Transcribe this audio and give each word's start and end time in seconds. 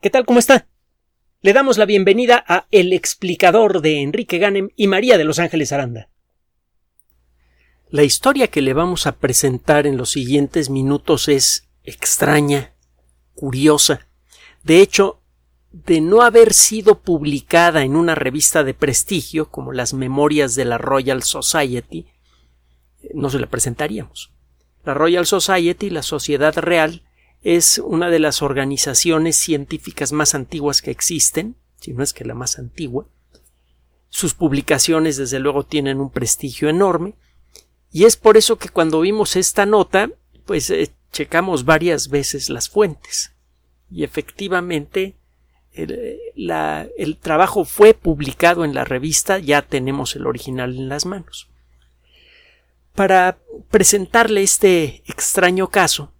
¿Qué 0.00 0.10
tal? 0.10 0.26
¿Cómo 0.26 0.38
está? 0.38 0.68
Le 1.40 1.54
damos 1.54 1.78
la 1.78 1.86
bienvenida 1.86 2.44
a 2.46 2.66
El 2.70 2.92
explicador 2.92 3.80
de 3.80 4.02
Enrique 4.02 4.36
Ganem 4.36 4.68
y 4.76 4.88
María 4.88 5.16
de 5.16 5.24
Los 5.24 5.38
Ángeles 5.38 5.72
Aranda. 5.72 6.10
La 7.88 8.02
historia 8.02 8.48
que 8.48 8.60
le 8.60 8.74
vamos 8.74 9.06
a 9.06 9.16
presentar 9.16 9.86
en 9.86 9.96
los 9.96 10.10
siguientes 10.10 10.68
minutos 10.68 11.28
es 11.28 11.70
extraña, 11.82 12.74
curiosa. 13.34 14.06
De 14.64 14.82
hecho, 14.82 15.22
de 15.72 16.02
no 16.02 16.20
haber 16.20 16.52
sido 16.52 17.00
publicada 17.00 17.82
en 17.82 17.96
una 17.96 18.14
revista 18.14 18.64
de 18.64 18.74
prestigio 18.74 19.50
como 19.50 19.72
las 19.72 19.94
Memorias 19.94 20.56
de 20.56 20.66
la 20.66 20.76
Royal 20.76 21.22
Society, 21.22 22.06
no 23.14 23.30
se 23.30 23.38
la 23.38 23.46
presentaríamos. 23.46 24.30
La 24.84 24.92
Royal 24.92 25.24
Society, 25.24 25.88
la 25.88 26.02
Sociedad 26.02 26.54
Real, 26.58 27.05
es 27.46 27.78
una 27.78 28.10
de 28.10 28.18
las 28.18 28.42
organizaciones 28.42 29.36
científicas 29.36 30.10
más 30.10 30.34
antiguas 30.34 30.82
que 30.82 30.90
existen, 30.90 31.54
si 31.80 31.92
no 31.92 32.02
es 32.02 32.12
que 32.12 32.24
la 32.24 32.34
más 32.34 32.58
antigua. 32.58 33.06
Sus 34.08 34.34
publicaciones, 34.34 35.16
desde 35.16 35.38
luego, 35.38 35.64
tienen 35.64 36.00
un 36.00 36.10
prestigio 36.10 36.68
enorme, 36.68 37.14
y 37.92 38.04
es 38.04 38.16
por 38.16 38.36
eso 38.36 38.58
que 38.58 38.68
cuando 38.68 39.00
vimos 39.00 39.36
esta 39.36 39.64
nota, 39.64 40.10
pues 40.44 40.70
eh, 40.70 40.90
checamos 41.12 41.64
varias 41.64 42.08
veces 42.08 42.50
las 42.50 42.68
fuentes. 42.68 43.32
Y 43.92 44.02
efectivamente, 44.02 45.14
el, 45.72 46.26
el 46.98 47.16
trabajo 47.18 47.64
fue 47.64 47.94
publicado 47.94 48.64
en 48.64 48.74
la 48.74 48.84
revista, 48.84 49.38
ya 49.38 49.62
tenemos 49.62 50.16
el 50.16 50.26
original 50.26 50.74
en 50.74 50.88
las 50.88 51.06
manos. 51.06 51.48
Para 52.92 53.38
presentarle 53.70 54.42
este 54.42 55.04
extraño 55.06 55.68
caso, 55.68 56.10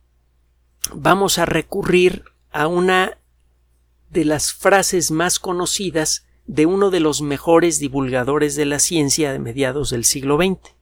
vamos 0.95 1.39
a 1.39 1.47
recurrir 1.47 2.25
a 2.51 2.67
una 2.67 3.19
de 4.11 4.25
las 4.25 4.53
frases 4.53 5.11
más 5.11 5.39
conocidas 5.39 6.27
de 6.47 6.67
uno 6.67 6.91
de 6.91 7.01
los 7.01 7.23
mejores 7.23 7.79
divulgadores 7.79 8.55
de 8.57 8.67
la 8.67 8.79
ciencia 8.79 9.33
de 9.33 9.39
mediados 9.39 9.91
del 9.91 10.05
siglo 10.05 10.37
XX. 10.37 10.75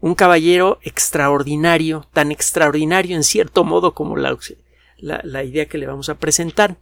Un 0.00 0.14
caballero 0.14 0.78
extraordinario, 0.82 2.06
tan 2.12 2.30
extraordinario 2.32 3.16
en 3.16 3.24
cierto 3.24 3.64
modo 3.64 3.94
como 3.94 4.16
la, 4.16 4.36
la, 4.98 5.44
idea 5.44 5.66
que 5.66 5.78
le 5.78 5.86
vamos 5.86 6.08
a 6.08 6.18
presentar. 6.18 6.78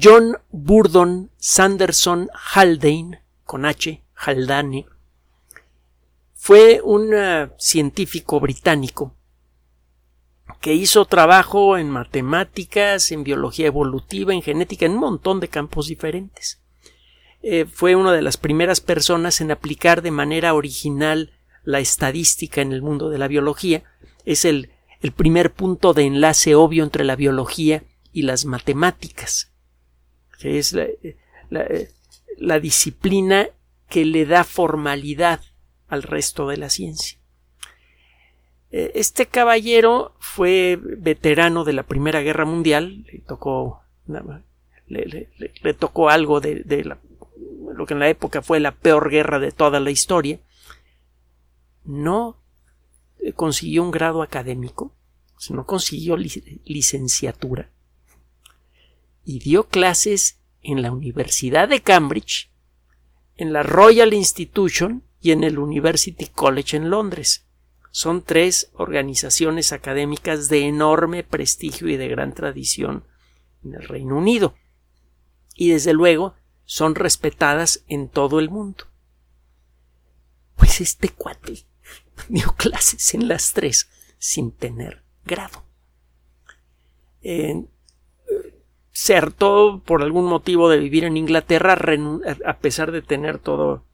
John 0.00 0.38
Burdon 0.50 1.30
Sanderson 1.36 2.30
Haldane, 2.54 3.22
con 3.44 3.64
H, 3.64 4.02
Haldane, 4.14 4.86
fue 6.34 6.80
un 6.82 7.14
uh, 7.14 7.52
científico 7.58 8.40
británico 8.40 9.14
que 10.62 10.74
hizo 10.74 11.04
trabajo 11.06 11.76
en 11.76 11.90
matemáticas, 11.90 13.10
en 13.10 13.24
biología 13.24 13.66
evolutiva, 13.66 14.32
en 14.32 14.42
genética, 14.42 14.86
en 14.86 14.92
un 14.92 15.00
montón 15.00 15.40
de 15.40 15.48
campos 15.48 15.88
diferentes. 15.88 16.62
Eh, 17.42 17.66
fue 17.66 17.96
una 17.96 18.12
de 18.12 18.22
las 18.22 18.36
primeras 18.36 18.80
personas 18.80 19.40
en 19.40 19.50
aplicar 19.50 20.02
de 20.02 20.12
manera 20.12 20.54
original 20.54 21.32
la 21.64 21.80
estadística 21.80 22.60
en 22.60 22.72
el 22.72 22.80
mundo 22.80 23.10
de 23.10 23.18
la 23.18 23.26
biología. 23.26 23.82
Es 24.24 24.44
el, 24.44 24.70
primer 25.16 25.52
punto 25.52 25.94
de 25.94 26.04
enlace 26.04 26.54
obvio 26.54 26.84
entre 26.84 27.02
la 27.02 27.16
biología 27.16 27.82
y 28.12 28.22
las 28.22 28.44
matemáticas, 28.44 29.50
que 30.38 30.60
es 30.60 30.76
la 32.38 32.60
disciplina 32.60 33.48
que 33.88 34.04
le 34.04 34.26
da 34.26 34.44
formalidad 34.44 35.40
al 35.88 36.04
resto 36.04 36.46
de 36.46 36.56
la 36.56 36.70
ciencia. 36.70 37.18
Eh, 38.72 38.92
este 38.94 39.26
caballero 39.26 40.14
fue 40.18 40.78
veterano 40.80 41.64
de 41.64 41.74
la 41.74 41.82
Primera 41.82 42.22
Guerra 42.22 42.46
Mundial, 42.46 43.04
le 43.12 43.18
tocó, 43.18 43.82
le, 44.86 45.74
tocó 45.74 46.08
algo 46.08 46.40
de, 46.40 46.64
lo 47.74 47.86
que 47.86 47.92
en 47.92 48.00
la 48.00 48.08
época 48.08 48.40
fue 48.40 48.60
la 48.60 48.72
peor 48.72 49.10
guerra 49.10 49.38
de 49.38 49.52
toda 49.52 49.78
la 49.78 49.90
historia. 49.90 50.40
No 51.84 52.38
consiguió 53.36 53.82
un 53.82 53.90
grado 53.90 54.22
académico, 54.22 54.94
no 55.50 55.66
consiguió 55.66 56.16
licenciatura 56.16 57.68
y 59.24 59.38
dio 59.38 59.64
clases 59.64 60.38
en 60.62 60.80
la 60.80 60.92
Universidad 60.92 61.68
de 61.68 61.82
Cambridge, 61.82 62.50
en 63.36 63.52
la 63.52 63.62
Royal 63.62 64.14
Institution 64.14 65.02
y 65.20 65.32
en 65.32 65.44
el 65.44 65.58
University 65.58 66.26
College 66.26 66.76
en 66.76 66.88
Londres 66.88 67.44
son 67.92 68.22
tres 68.22 68.70
organizaciones 68.72 69.70
académicas 69.72 70.48
de 70.48 70.66
enorme 70.66 71.24
prestigio 71.24 71.88
y 71.88 71.98
de 71.98 72.08
gran 72.08 72.32
tradición 72.32 73.04
en 73.62 73.74
el 73.74 73.86
Reino 73.86 74.16
Unido. 74.16 74.54
Y 75.54 75.70
desde 75.70 75.92
luego 75.92 76.34
son 76.64 76.94
respetadas 76.94 77.84
en 77.88 78.08
todo 78.08 78.40
el 78.40 78.48
mundo. 78.48 78.86
Pues 80.56 80.80
este 80.80 81.10
cuate 81.10 81.66
dio 82.28 82.54
clases 82.56 83.12
en 83.12 83.28
las 83.28 83.52
tres 83.52 83.90
sin 84.18 84.52
tener 84.52 85.04
grado. 85.26 85.62
se 88.90 89.16
hartó 89.16 89.82
por 89.84 90.02
algún 90.02 90.24
motivo 90.24 90.70
de 90.70 90.78
vivir 90.78 91.04
en 91.04 91.18
Inglaterra 91.18 91.76
a 92.46 92.58
pesar 92.58 92.90
de 92.90 93.02
tener 93.02 93.38
todo, 93.38 93.84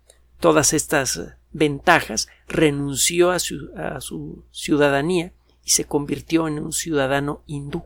todas 0.40 0.72
estas 0.72 1.34
ventajas, 1.52 2.28
renunció 2.46 3.30
a 3.30 3.38
su, 3.38 4.44
ciudadanía 4.50 5.32
y 5.64 5.70
se 5.70 5.84
convirtió 5.84 6.48
en 6.48 6.58
un 6.58 6.72
ciudadano 6.72 7.42
hindú. 7.46 7.84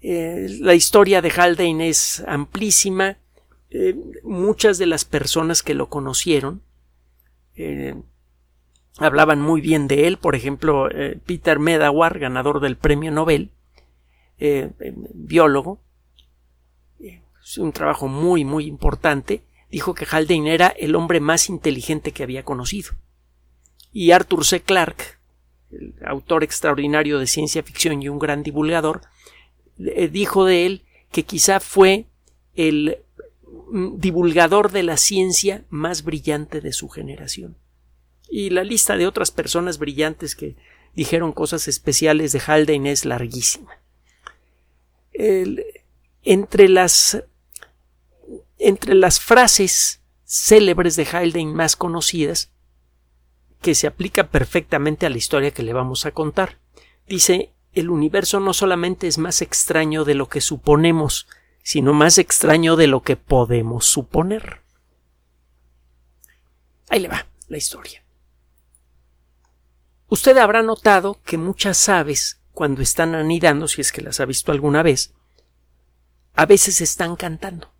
Eh, 0.00 0.48
la 0.60 0.74
historia 0.74 1.22
de 1.22 1.30
Haldane 1.30 1.88
es 1.88 2.24
amplísima. 2.26 3.18
Eh, 3.70 3.96
muchas 4.24 4.78
de 4.78 4.86
las 4.86 5.04
personas 5.04 5.62
que 5.62 5.74
lo 5.74 5.88
conocieron 5.88 6.62
eh, 7.54 7.94
hablaban 8.98 9.40
muy 9.40 9.60
bien 9.60 9.86
de 9.86 10.08
él. 10.08 10.18
Por 10.18 10.34
ejemplo, 10.34 10.88
Peter 11.24 11.58
Medawar, 11.58 12.18
ganador 12.18 12.60
del 12.60 12.76
premio 12.76 13.12
Nobel, 13.12 13.50
biólogo. 15.14 15.80
Es 16.98 17.58
un 17.58 17.72
trabajo 17.72 18.08
muy, 18.08 18.44
muy 18.44 18.66
importante 18.66 19.42
dijo 19.72 19.94
que 19.94 20.06
Haldane 20.08 20.52
era 20.54 20.68
el 20.68 20.94
hombre 20.94 21.18
más 21.18 21.48
inteligente 21.48 22.12
que 22.12 22.22
había 22.22 22.44
conocido. 22.44 22.92
Y 23.90 24.10
Arthur 24.10 24.44
C. 24.44 24.60
Clarke, 24.60 25.18
el 25.70 25.94
autor 26.04 26.44
extraordinario 26.44 27.18
de 27.18 27.26
ciencia 27.26 27.62
ficción 27.62 28.02
y 28.02 28.08
un 28.10 28.18
gran 28.18 28.42
divulgador, 28.42 29.00
eh, 29.78 30.08
dijo 30.08 30.44
de 30.44 30.66
él 30.66 30.82
que 31.10 31.24
quizá 31.24 31.58
fue 31.58 32.04
el 32.54 32.98
mm, 33.46 33.96
divulgador 33.96 34.70
de 34.72 34.82
la 34.82 34.98
ciencia 34.98 35.64
más 35.70 36.04
brillante 36.04 36.60
de 36.60 36.74
su 36.74 36.90
generación. 36.90 37.56
Y 38.28 38.50
la 38.50 38.64
lista 38.64 38.98
de 38.98 39.06
otras 39.06 39.30
personas 39.30 39.78
brillantes 39.78 40.36
que 40.36 40.54
dijeron 40.94 41.32
cosas 41.32 41.66
especiales 41.66 42.32
de 42.32 42.42
Haldane 42.46 42.92
es 42.92 43.06
larguísima. 43.06 43.78
entre 46.24 46.68
las 46.68 47.24
entre 48.62 48.94
las 48.94 49.20
frases 49.20 50.00
célebres 50.24 50.96
de 50.96 51.04
Haldane 51.04 51.52
más 51.52 51.76
conocidas, 51.76 52.50
que 53.60 53.74
se 53.74 53.86
aplica 53.86 54.28
perfectamente 54.28 55.06
a 55.06 55.10
la 55.10 55.18
historia 55.18 55.50
que 55.50 55.62
le 55.62 55.72
vamos 55.72 56.06
a 56.06 56.12
contar. 56.12 56.58
Dice 57.06 57.52
el 57.72 57.90
universo 57.90 58.40
no 58.40 58.52
solamente 58.52 59.06
es 59.06 59.18
más 59.18 59.40
extraño 59.42 60.04
de 60.04 60.14
lo 60.14 60.28
que 60.28 60.40
suponemos, 60.40 61.26
sino 61.62 61.92
más 61.92 62.18
extraño 62.18 62.76
de 62.76 62.86
lo 62.86 63.02
que 63.02 63.16
podemos 63.16 63.86
suponer. 63.86 64.62
Ahí 66.88 67.00
le 67.00 67.08
va 67.08 67.26
la 67.48 67.56
historia. 67.56 68.04
Usted 70.08 70.36
habrá 70.36 70.62
notado 70.62 71.18
que 71.24 71.38
muchas 71.38 71.88
aves, 71.88 72.40
cuando 72.52 72.82
están 72.82 73.14
anidando, 73.14 73.68
si 73.68 73.80
es 73.80 73.92
que 73.92 74.02
las 74.02 74.20
ha 74.20 74.26
visto 74.26 74.52
alguna 74.52 74.82
vez, 74.82 75.14
a 76.34 76.44
veces 76.44 76.82
están 76.82 77.16
cantando 77.16 77.71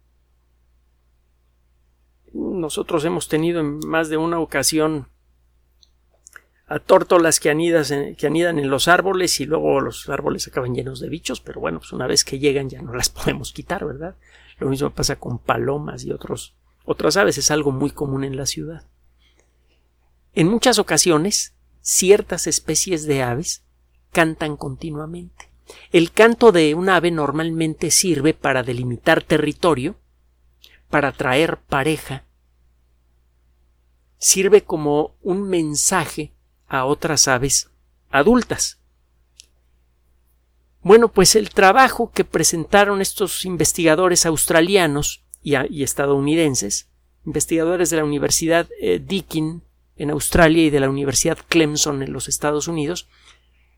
nosotros 2.34 3.04
hemos 3.04 3.28
tenido 3.28 3.60
en 3.60 3.78
más 3.86 4.08
de 4.08 4.16
una 4.16 4.38
ocasión 4.38 5.08
a 6.66 6.78
tórtolas 6.78 7.38
que, 7.38 8.14
que 8.16 8.26
anidan 8.26 8.58
en 8.58 8.70
los 8.70 8.88
árboles 8.88 9.40
y 9.40 9.46
luego 9.46 9.80
los 9.80 10.08
árboles 10.08 10.48
acaban 10.48 10.74
llenos 10.74 11.00
de 11.00 11.10
bichos, 11.10 11.40
pero 11.40 11.60
bueno, 11.60 11.80
pues 11.80 11.92
una 11.92 12.06
vez 12.06 12.24
que 12.24 12.38
llegan 12.38 12.70
ya 12.70 12.80
no 12.80 12.94
las 12.94 13.08
podemos 13.10 13.52
quitar, 13.52 13.84
¿verdad? 13.84 14.16
Lo 14.58 14.68
mismo 14.68 14.90
pasa 14.90 15.16
con 15.16 15.38
palomas 15.38 16.04
y 16.04 16.12
otros, 16.12 16.54
otras 16.84 17.16
aves, 17.16 17.36
es 17.36 17.50
algo 17.50 17.72
muy 17.72 17.90
común 17.90 18.24
en 18.24 18.36
la 18.36 18.46
ciudad. 18.46 18.86
En 20.34 20.48
muchas 20.48 20.78
ocasiones, 20.78 21.54
ciertas 21.82 22.46
especies 22.46 23.06
de 23.06 23.22
aves 23.22 23.64
cantan 24.10 24.56
continuamente. 24.56 25.50
El 25.90 26.10
canto 26.12 26.52
de 26.52 26.74
un 26.74 26.88
ave 26.88 27.10
normalmente 27.10 27.90
sirve 27.90 28.34
para 28.34 28.62
delimitar 28.62 29.22
territorio, 29.22 29.96
para 30.92 31.08
atraer 31.08 31.56
pareja 31.56 32.26
sirve 34.18 34.62
como 34.62 35.16
un 35.22 35.48
mensaje 35.48 36.34
a 36.68 36.84
otras 36.84 37.28
aves 37.28 37.70
adultas. 38.10 38.78
Bueno, 40.82 41.10
pues 41.10 41.34
el 41.34 41.48
trabajo 41.48 42.12
que 42.12 42.26
presentaron 42.26 43.00
estos 43.00 43.46
investigadores 43.46 44.26
australianos 44.26 45.24
y, 45.42 45.82
estadounidenses, 45.82 46.90
investigadores 47.24 47.88
de 47.88 47.96
la 47.96 48.04
Universidad 48.04 48.68
eh, 48.78 49.00
Deakin 49.02 49.62
en 49.96 50.10
Australia 50.10 50.64
y 50.64 50.70
de 50.70 50.80
la 50.80 50.90
Universidad 50.90 51.38
Clemson 51.48 52.02
en 52.02 52.12
los 52.12 52.28
Estados 52.28 52.68
Unidos, 52.68 53.08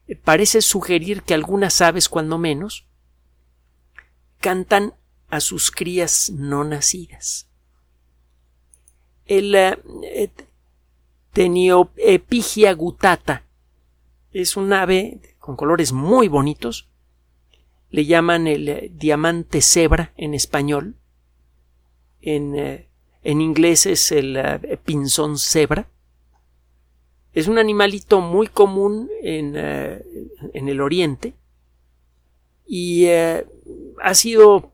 eh, 0.09 0.17
parece 0.17 0.63
sugerir 0.63 1.23
que 1.23 1.35
algunas 1.35 1.81
aves, 1.81 2.09
cuando 2.09 2.39
menos, 2.39 2.89
cantan 4.41 4.95
a 5.29 5.41
sus 5.41 5.71
crías 5.71 6.31
no 6.31 6.65
nacidas. 6.65 7.49
El 9.27 9.55
eh, 9.55 9.79
Tenioepigia 11.35 12.73
gutata 12.75 13.45
es 14.31 14.57
un 14.57 14.73
ave 14.73 15.19
con 15.41 15.57
colores 15.57 15.93
muy 15.93 16.29
bonitos. 16.29 16.89
Le 17.91 18.07
llaman 18.07 18.47
el 18.47 18.69
eh, 18.69 18.93
diamante 18.95 19.61
cebra 19.61 20.13
en 20.17 20.33
español. 20.33 20.95
En, 22.21 22.55
eh, 22.57 22.89
en 23.25 23.41
inglés 23.41 23.87
es 23.87 24.13
el 24.13 24.37
eh, 24.37 24.79
pinzón 24.85 25.39
cebra. 25.39 25.91
Es 27.33 27.49
un 27.49 27.59
animalito 27.59 28.21
muy 28.21 28.47
común 28.47 29.11
en, 29.21 29.57
en 29.57 30.69
el 30.69 30.81
oriente 30.81 31.35
y 32.65 33.09
ha 33.09 34.15
sido 34.15 34.73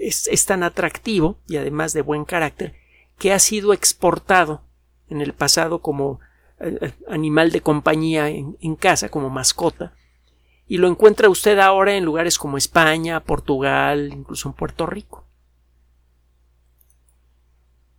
es, 0.00 0.46
tan 0.46 0.62
atractivo 0.62 1.38
y 1.48 1.56
además 1.56 1.92
de 1.92 2.02
buen 2.02 2.24
carácter 2.24 2.74
que 3.18 3.32
ha 3.32 3.38
sido 3.38 3.72
exportado 3.72 4.62
en 5.08 5.20
el 5.20 5.32
pasado 5.32 5.80
como 5.80 6.20
eh, 6.58 6.78
eh, 6.80 6.92
animal 7.08 7.52
de 7.52 7.60
compañía 7.60 8.28
en, 8.28 8.76
casa, 8.76 9.10
como 9.10 9.30
mascota, 9.30 9.94
y 10.66 10.78
lo 10.78 10.88
encuentra 10.88 11.28
usted 11.28 11.58
ahora 11.58 11.94
en 11.94 12.04
lugares 12.04 12.38
como 12.38 12.56
España, 12.56 13.20
Portugal, 13.20 14.10
incluso 14.12 14.48
en 14.48 14.54
Puerto 14.54 14.86
Rico. 14.86 15.26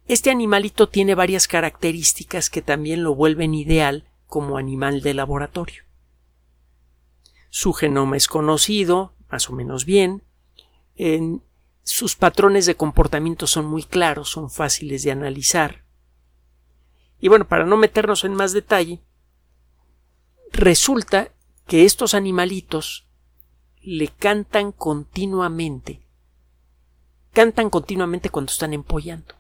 Este 0.08 0.30
animalito 0.30 0.90
tiene 0.90 1.16
varias 1.16 1.48
características 1.48 2.50
que 2.50 2.62
también 2.62 3.04
lo 3.04 3.16
vuelven 3.16 3.54
ideal 3.54 4.10
como 4.28 4.58
animal 4.58 5.02
de 5.02 5.14
laboratorio. 5.14 5.84
Su 7.50 7.72
genoma 7.72 8.18
es 8.18 8.28
conocido, 8.28 9.14
más 9.30 9.50
o 9.50 9.54
menos 9.54 9.86
bien, 9.86 10.24
en, 10.96 11.44
sus 11.84 12.16
patrones 12.16 12.66
de 12.66 12.76
comportamiento 12.76 13.48
son 13.48 13.66
muy 13.66 13.84
claros, 13.84 14.30
son 14.30 14.50
fáciles 14.50 15.04
de 15.04 15.12
analizar, 15.12 15.84
y 17.24 17.30
bueno, 17.30 17.48
para 17.48 17.66
no 17.66 17.78
meternos 17.78 18.26
en 18.26 18.34
más 18.34 18.52
detalle, 18.52 19.02
resulta 20.52 21.32
que 21.66 21.86
estos 21.86 22.16
animalitos 22.16 23.08
le 23.82 24.10
cantan 24.10 24.74
continuamente, 24.74 26.06
cantan 27.32 27.70
continuamente 27.70 28.30
cuando 28.30 28.52
están 28.52 28.74
empollando. 28.74 29.36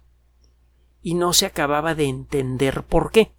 Y 1.01 1.15
no 1.15 1.33
se 1.33 1.45
acababa 1.45 1.93
de 1.93 2.05
entender 2.05 2.83
por 2.83 3.11
qué. 3.11 3.33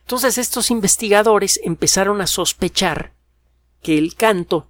Entonces 0.00 0.36
estos 0.36 0.70
investigadores 0.70 1.58
empezaron 1.64 2.20
a 2.20 2.26
sospechar 2.26 3.14
que 3.80 3.96
el 3.96 4.14
canto 4.14 4.68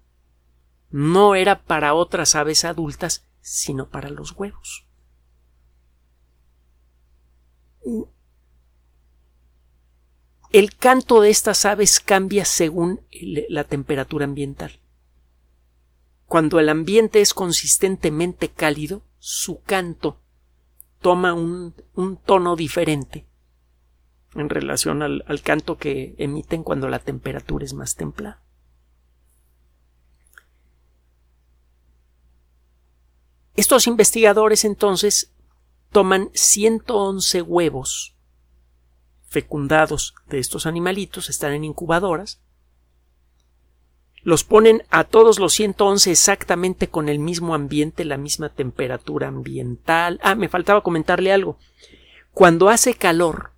no 0.93 1.35
era 1.35 1.62
para 1.62 1.94
otras 1.94 2.35
aves 2.35 2.65
adultas, 2.65 3.27
sino 3.41 3.89
para 3.89 4.11
los 4.11 4.33
huevos. 4.33 4.87
El 10.53 10.77
canto 10.77 11.23
de 11.23 11.31
estas 11.31 11.65
aves 11.65 11.99
cambia 11.99 12.44
según 12.44 13.00
la 13.49 13.65
temperatura 13.65 14.27
ambiental. 14.27 14.79
Cuando 16.27 16.61
el 16.61 16.69
ambiente 16.69 17.21
es 17.21 17.35
consistentemente 17.35 18.50
cálido, 18.50 19.03
su 19.19 19.62
canto 19.62 20.21
toma 21.00 21.33
un, 21.35 21.75
tono 22.25 22.55
diferente 22.55 23.27
en 24.35 24.49
relación 24.49 25.03
al, 25.03 25.43
canto 25.43 25.77
que 25.77 26.15
emiten 26.19 26.62
cuando 26.62 26.89
la 26.89 27.00
temperatura 27.00 27.65
es 27.65 27.75
más 27.75 27.97
templada. 27.97 28.42
Estos 33.55 33.87
investigadores 33.87 34.65
entonces 34.65 35.33
toman 35.91 36.31
111 36.33 37.43
huevos 37.43 38.15
fecundados 39.29 40.15
de 40.29 40.39
estos 40.39 40.67
animalitos, 40.67 41.31
están 41.31 41.53
en 41.53 41.65
incubadoras, 41.65 42.41
los 44.23 44.45
ponen 44.45 44.85
a 44.91 45.05
todos 45.05 45.39
los 45.39 45.53
111 45.55 46.13
exactamente 46.13 46.89
con 46.89 47.09
el 47.09 47.19
mismo 47.19 47.55
ambiente, 47.55 48.05
la 48.05 48.17
misma 48.17 48.51
temperatura 48.51 49.29
ambiental. 49.29 50.21
Ah, 50.23 50.35
me 50.35 50.49
faltaba 50.49 50.83
comentarle 50.83 51.33
algo. 51.33 51.59
Cuando 52.33 52.69
hace 52.69 52.95
calor, 52.95 53.51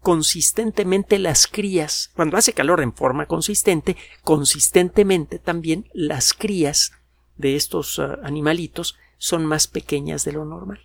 consistentemente 0.00 1.18
las 1.18 1.46
crías, 1.46 2.10
cuando 2.14 2.36
hace 2.36 2.52
calor 2.52 2.80
en 2.80 2.92
forma 2.92 3.26
consistente, 3.26 3.96
consistentemente 4.22 5.38
también 5.38 5.88
las 5.92 6.32
crías 6.32 6.92
de 7.36 7.54
estos 7.54 7.98
ah, 7.98 8.18
animalitos 8.24 8.96
son 9.18 9.46
más 9.46 9.66
pequeñas 9.66 10.24
de 10.24 10.32
lo 10.32 10.44
normal. 10.44 10.80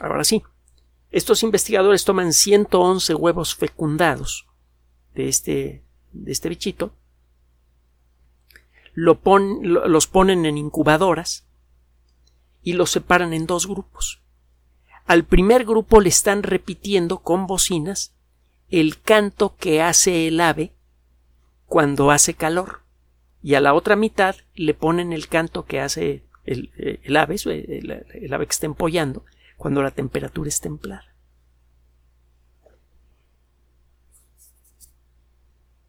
Ahora 0.00 0.24
sí, 0.24 0.42
estos 1.10 1.42
investigadores 1.42 2.04
toman 2.04 2.32
111 2.32 3.14
huevos 3.14 3.54
fecundados 3.54 4.48
de 5.14 5.28
este, 5.28 5.84
de 6.12 6.32
este 6.32 6.48
bichito, 6.48 6.94
lo 8.94 9.20
los 9.62 10.06
ponen 10.06 10.44
en 10.46 10.58
incubadoras 10.58 11.46
y 12.62 12.74
los 12.74 12.90
separan 12.90 13.32
en 13.32 13.46
dos 13.46 13.66
grupos. 13.66 14.22
Al 15.04 15.24
primer 15.24 15.64
grupo 15.64 16.00
le 16.00 16.08
están 16.08 16.42
repitiendo 16.42 17.18
con 17.18 17.46
bocinas 17.46 18.14
el 18.68 19.00
canto 19.00 19.56
que 19.56 19.82
hace 19.82 20.28
el 20.28 20.40
ave 20.40 20.74
cuando 21.66 22.10
hace 22.10 22.34
calor 22.34 22.82
y 23.42 23.54
a 23.54 23.60
la 23.60 23.74
otra 23.74 23.96
mitad 23.96 24.36
le 24.54 24.74
ponen 24.74 25.12
el 25.12 25.28
canto 25.28 25.64
que 25.64 25.80
hace 25.80 26.24
el, 26.44 27.16
ave, 27.16 27.36
el, 27.44 28.04
el, 28.14 28.32
ave 28.32 28.46
que 28.46 28.52
está 28.52 28.66
empollando 28.66 29.24
cuando 29.56 29.82
la 29.82 29.90
temperatura 29.90 30.48
es 30.48 30.60
templada. 30.60 31.14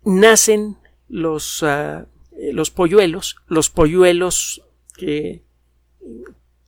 Nacen 0.06 0.78
los, 1.08 1.64
ah, 1.64 2.06
los 2.52 2.72
polluelos, 2.72 3.38
los 3.48 3.70
polluelos 3.70 4.64
que, 4.96 5.44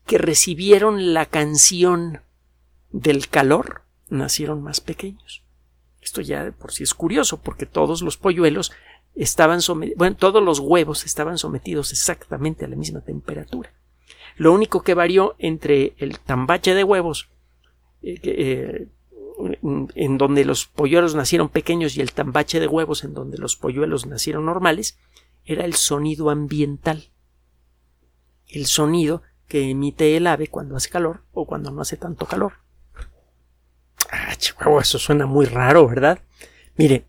que 0.05 0.17
recibieron 0.17 1.13
la 1.13 1.25
canción 1.25 2.21
del 2.91 3.27
calor, 3.27 3.83
nacieron 4.09 4.63
más 4.63 4.81
pequeños. 4.81 5.43
Esto 6.01 6.21
ya 6.21 6.51
por 6.51 6.71
sí 6.71 6.83
es 6.83 6.93
curioso, 6.93 7.41
porque 7.41 7.65
todos 7.65 8.01
los 8.01 8.17
polluelos 8.17 8.71
estaban 9.15 9.59
bueno, 9.95 10.15
todos 10.15 10.43
los 10.43 10.59
huevos 10.59 11.05
estaban 11.05 11.37
sometidos 11.37 11.91
exactamente 11.91 12.65
a 12.65 12.67
la 12.67 12.75
misma 12.75 13.01
temperatura. 13.01 13.73
Lo 14.37 14.51
único 14.51 14.83
que 14.83 14.93
varió 14.93 15.35
entre 15.39 15.93
el 15.97 16.19
tambache 16.19 16.73
de 16.73 16.83
huevos, 16.83 17.29
eh, 18.01 18.19
eh, 18.23 18.87
en 19.95 20.17
donde 20.17 20.45
los 20.45 20.65
polluelos 20.65 21.15
nacieron 21.15 21.49
pequeños 21.49 21.97
y 21.97 22.01
el 22.01 22.11
tambache 22.11 22.59
de 22.59 22.67
huevos 22.67 23.03
en 23.03 23.13
donde 23.13 23.37
los 23.37 23.55
polluelos 23.55 24.05
nacieron 24.05 24.45
normales, 24.45 24.97
era 25.45 25.65
el 25.65 25.75
sonido 25.75 26.29
ambiental. 26.29 27.11
El 28.47 28.65
sonido 28.65 29.21
que 29.47 29.69
emite 29.69 30.17
el 30.17 30.27
ave 30.27 30.47
cuando 30.47 30.75
hace 30.75 30.89
calor 30.89 31.23
o 31.33 31.45
cuando 31.45 31.71
no 31.71 31.81
hace 31.81 31.97
tanto 31.97 32.25
calor. 32.25 32.53
Ah, 34.11 34.35
chihuahua, 34.35 34.81
eso 34.81 34.99
suena 34.99 35.25
muy 35.25 35.45
raro, 35.45 35.87
¿verdad? 35.87 36.19
Mire, 36.75 37.05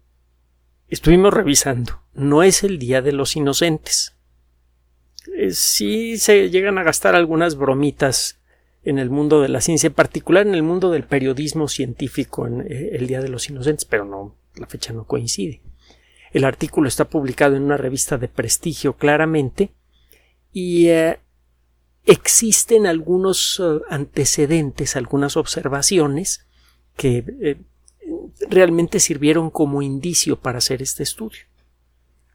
estuvimos 0.88 1.32
revisando. 1.32 2.00
No 2.14 2.42
es 2.42 2.62
el 2.64 2.78
Día 2.78 3.02
de 3.02 3.12
los 3.12 3.36
Inocentes. 3.36 4.16
Eh, 5.34 5.50
sí 5.50 6.18
se 6.18 6.50
llegan 6.50 6.78
a 6.78 6.82
gastar 6.82 7.14
algunas 7.14 7.56
bromitas 7.56 8.40
en 8.84 8.98
el 8.98 9.10
mundo 9.10 9.40
de 9.42 9.48
la 9.48 9.60
ciencia, 9.60 9.88
en 9.88 9.94
particular 9.94 10.46
en 10.46 10.54
el 10.54 10.62
mundo 10.62 10.90
del 10.90 11.04
periodismo 11.04 11.66
científico 11.68 12.46
en 12.46 12.60
eh, 12.60 12.90
el 12.92 13.06
Día 13.06 13.20
de 13.20 13.28
los 13.28 13.48
Inocentes, 13.50 13.84
pero 13.84 14.04
no, 14.04 14.36
la 14.54 14.66
fecha 14.66 14.92
no 14.92 15.04
coincide. 15.04 15.60
El 16.32 16.44
artículo 16.44 16.86
está 16.86 17.06
publicado 17.06 17.56
en 17.56 17.62
una 17.62 17.76
revista 17.76 18.18
de 18.18 18.28
prestigio 18.28 18.94
claramente 18.94 19.72
y 20.52 20.88
eh, 20.88 21.18
existen 22.04 22.86
algunos 22.86 23.60
antecedentes, 23.88 24.96
algunas 24.96 25.36
observaciones 25.36 26.46
que 26.96 27.58
realmente 28.48 29.00
sirvieron 29.00 29.50
como 29.50 29.82
indicio 29.82 30.38
para 30.38 30.58
hacer 30.58 30.82
este 30.82 31.02
estudio. 31.02 31.42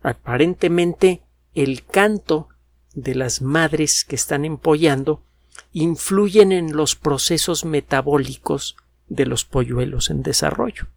Aparentemente 0.01 1.21
el 1.53 1.85
canto 1.85 2.49
de 2.93 3.15
las 3.15 3.41
madres 3.41 4.03
que 4.03 4.15
están 4.15 4.45
empollando 4.45 5.23
influyen 5.71 6.51
en 6.51 6.75
los 6.75 6.95
procesos 6.95 7.65
metabólicos 7.65 8.75
de 9.07 9.25
los 9.25 9.45
polluelos 9.45 10.09
en 10.09 10.23
desarrollo. 10.23 10.87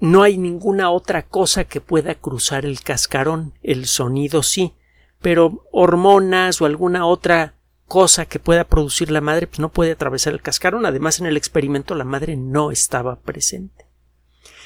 no 0.00 0.22
hay 0.22 0.38
ninguna 0.38 0.90
otra 0.90 1.26
cosa 1.26 1.64
que 1.64 1.82
pueda 1.82 2.14
cruzar 2.14 2.64
el 2.64 2.80
cascarón. 2.80 3.52
El 3.62 3.84
sonido 3.84 4.42
sí, 4.42 4.72
pero 5.20 5.66
hormonas 5.70 6.60
o 6.60 6.64
alguna 6.64 7.06
otra 7.06 7.54
cosa 7.90 8.24
que 8.24 8.38
pueda 8.38 8.62
producir 8.62 9.10
la 9.10 9.20
madre 9.20 9.48
pues 9.48 9.58
no 9.58 9.68
puede 9.68 9.90
atravesar 9.90 10.32
el 10.32 10.42
cascarón. 10.42 10.86
Además, 10.86 11.18
en 11.18 11.26
el 11.26 11.36
experimento 11.36 11.96
la 11.96 12.04
madre 12.04 12.36
no 12.36 12.70
estaba 12.70 13.16
presente. 13.16 13.84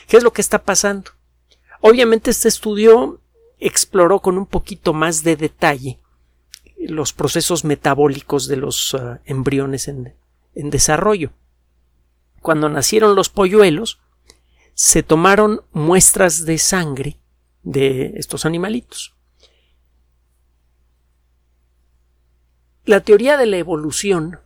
¿Qué 0.06 0.18
es 0.18 0.22
lo 0.22 0.34
que 0.34 0.42
está 0.42 0.62
pasando? 0.62 1.12
Obviamente 1.80 2.30
este 2.30 2.48
estudio 2.48 3.22
exploró 3.58 4.20
con 4.20 4.36
un 4.36 4.44
poquito 4.44 4.92
más 4.92 5.22
de 5.22 5.36
detalle 5.36 6.00
los 6.76 7.14
procesos 7.14 7.64
metabólicos 7.64 8.46
de 8.46 8.58
los 8.58 8.94
ah, 8.94 9.22
embriones 9.24 9.88
en, 9.88 10.14
en 10.54 10.68
desarrollo. 10.68 11.30
Cuando 12.42 12.68
nacieron 12.68 13.14
los 13.14 13.30
polluelos, 13.30 14.00
se 14.74 15.02
tomaron 15.02 15.62
muestras 15.72 16.44
de 16.44 16.58
sangre 16.58 17.18
de 17.62 18.12
estos 18.16 18.44
animalitos. 18.44 19.13
La 22.86 23.00
teoría 23.00 23.38
de 23.38 23.46
la 23.46 23.56
evolución 23.56 24.40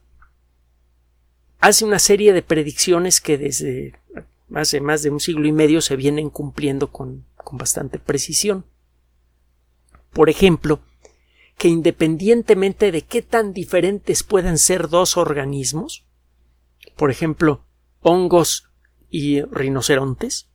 hace 1.59 1.85
una 1.85 1.99
serie 1.99 2.33
de 2.33 2.43
predicciones 2.43 3.21
que 3.21 3.37
desde 3.37 3.99
hace 4.55 4.81
más 4.81 5.03
de 5.03 5.11
un 5.11 5.19
siglo 5.19 5.49
y 5.49 5.53
medio 5.53 5.81
se 5.81 5.97
vienen 5.97 6.31
cumpliendo 6.31 6.93
con, 6.93 7.27
con 7.37 7.59
bastante 7.59 7.99
precisión. 7.99 8.65
Por 10.13 10.31
ejemplo, 10.31 10.81
que 11.57 11.67
independientemente 11.67 12.93
de 12.93 13.03
qué 13.03 13.23
tan 13.23 13.53
diferentes 13.53 14.23
puedan 14.23 14.57
ser 14.57 14.89
dos 14.89 15.17
organismos, 15.17 16.07
por 16.95 17.11
ejemplo, 17.11 17.65
hongos 18.03 18.69
y 19.11 19.43
rinocerontes, 19.43 20.49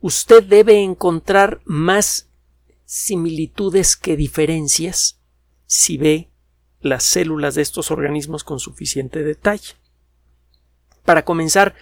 usted 0.00 0.42
debe 0.42 0.82
encontrar 0.82 1.60
más 1.66 2.30
similitudes 2.86 3.96
que 3.96 4.16
diferencias 4.16 5.20
si 5.66 5.98
ve 5.98 6.30
las 6.84 7.02
células 7.02 7.54
de 7.54 7.62
estos 7.62 7.90
organismos 7.90 8.44
con 8.44 8.60
suficiente 8.60 9.22
detalle. 9.24 9.72
Para 11.02 11.24
comenzar, 11.24 11.74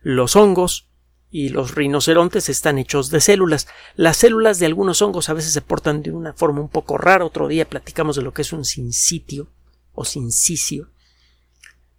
los 0.00 0.36
hongos 0.36 0.86
y 1.28 1.48
los 1.48 1.74
rinocerontes 1.74 2.48
están 2.48 2.78
hechos 2.78 3.10
de 3.10 3.20
células. 3.20 3.66
Las 3.96 4.16
células 4.16 4.60
de 4.60 4.66
algunos 4.66 5.02
hongos 5.02 5.28
a 5.28 5.32
veces 5.32 5.52
se 5.52 5.60
portan 5.60 6.04
de 6.04 6.12
una 6.12 6.34
forma 6.34 6.60
un 6.60 6.68
poco 6.68 6.96
rara. 6.96 7.24
Otro 7.24 7.48
día 7.48 7.68
platicamos 7.68 8.14
de 8.14 8.22
lo 8.22 8.32
que 8.32 8.42
es 8.42 8.52
un 8.52 8.64
sincitio 8.64 9.48
o 9.92 10.04
sincicio. 10.04 10.88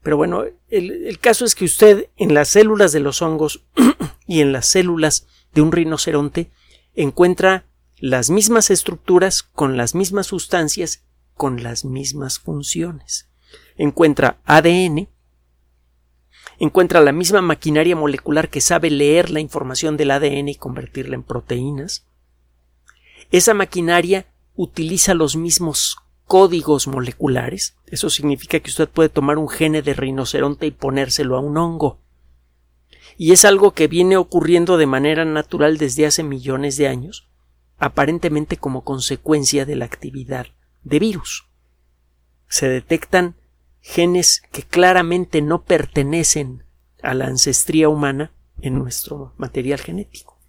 Pero 0.02 0.16
bueno, 0.16 0.46
el, 0.70 1.20
caso 1.20 1.44
es 1.44 1.56
que 1.56 1.66
usted 1.66 2.08
en 2.16 2.34
las 2.34 2.48
células 2.48 2.94
de 2.94 3.02
los 3.02 3.22
hongos 3.22 3.66
y 4.28 4.40
en 4.40 4.54
las 4.54 4.66
células 4.66 5.28
de 5.54 5.62
un 5.62 5.74
rinoceronte 5.74 6.52
encuentra 6.96 7.66
las 7.98 8.30
mismas 8.30 8.70
estructuras 8.70 9.44
con 9.44 9.76
las 9.76 9.94
mismas 9.94 10.28
sustancias 10.28 11.04
con 11.36 11.62
las 11.62 11.86
mismas 11.86 12.40
funciones. 12.40 13.30
Encuentra 13.78 14.40
ADN, 14.46 15.10
encuentra 16.60 17.02
la 17.02 17.12
misma 17.12 17.42
maquinaria 17.42 17.96
molecular 17.96 18.50
que 18.50 18.62
sabe 18.62 18.90
leer 18.90 19.30
la 19.30 19.42
información 19.42 19.98
del 19.98 20.12
ADN 20.12 20.50
y 20.50 20.56
convertirla 20.56 21.16
en 21.16 21.24
proteínas. 21.24 22.06
Esa 23.32 23.54
maquinaria 23.54 24.28
utiliza 24.56 25.14
los 25.14 25.36
mismos 25.36 25.98
códigos 26.26 26.88
moleculares. 26.88 27.76
Eso 27.86 28.10
significa 28.10 28.60
que 28.60 28.70
usted 28.70 28.88
puede 28.88 29.10
tomar 29.10 29.38
un 29.38 29.50
gene 29.50 29.82
de 29.82 29.94
rinoceronte 29.94 30.66
y 30.66 30.72
ponérselo 30.72 31.36
a 31.36 31.42
un 31.42 31.58
hongo. 31.58 32.00
Y 33.18 33.32
es 33.32 33.46
algo 33.46 33.72
que 33.72 33.88
viene 33.88 34.18
ocurriendo 34.18 34.78
de 34.78 34.88
manera 34.88 35.26
natural 35.26 35.78
desde 35.78 36.06
hace 36.06 36.24
millones 36.24 36.78
de 36.78 36.88
años, 36.88 37.28
aparentemente 37.78 38.58
como 38.58 38.84
consecuencia 38.84 39.66
de 39.66 39.76
la 39.76 39.86
actividad 39.86 40.48
de 40.86 41.00
virus. 41.00 41.46
Se 42.48 42.70
detectan 42.70 43.36
genes 43.82 44.42
que 44.52 44.64
claramente 44.64 45.42
no 45.42 45.64
pertenecen 45.64 46.64
a 47.04 47.14
la 47.14 47.26
ancestría 47.26 47.90
humana 47.90 48.32
en 48.62 48.76
nuestro 48.76 49.34
material 49.38 49.80
genético, 49.80 50.40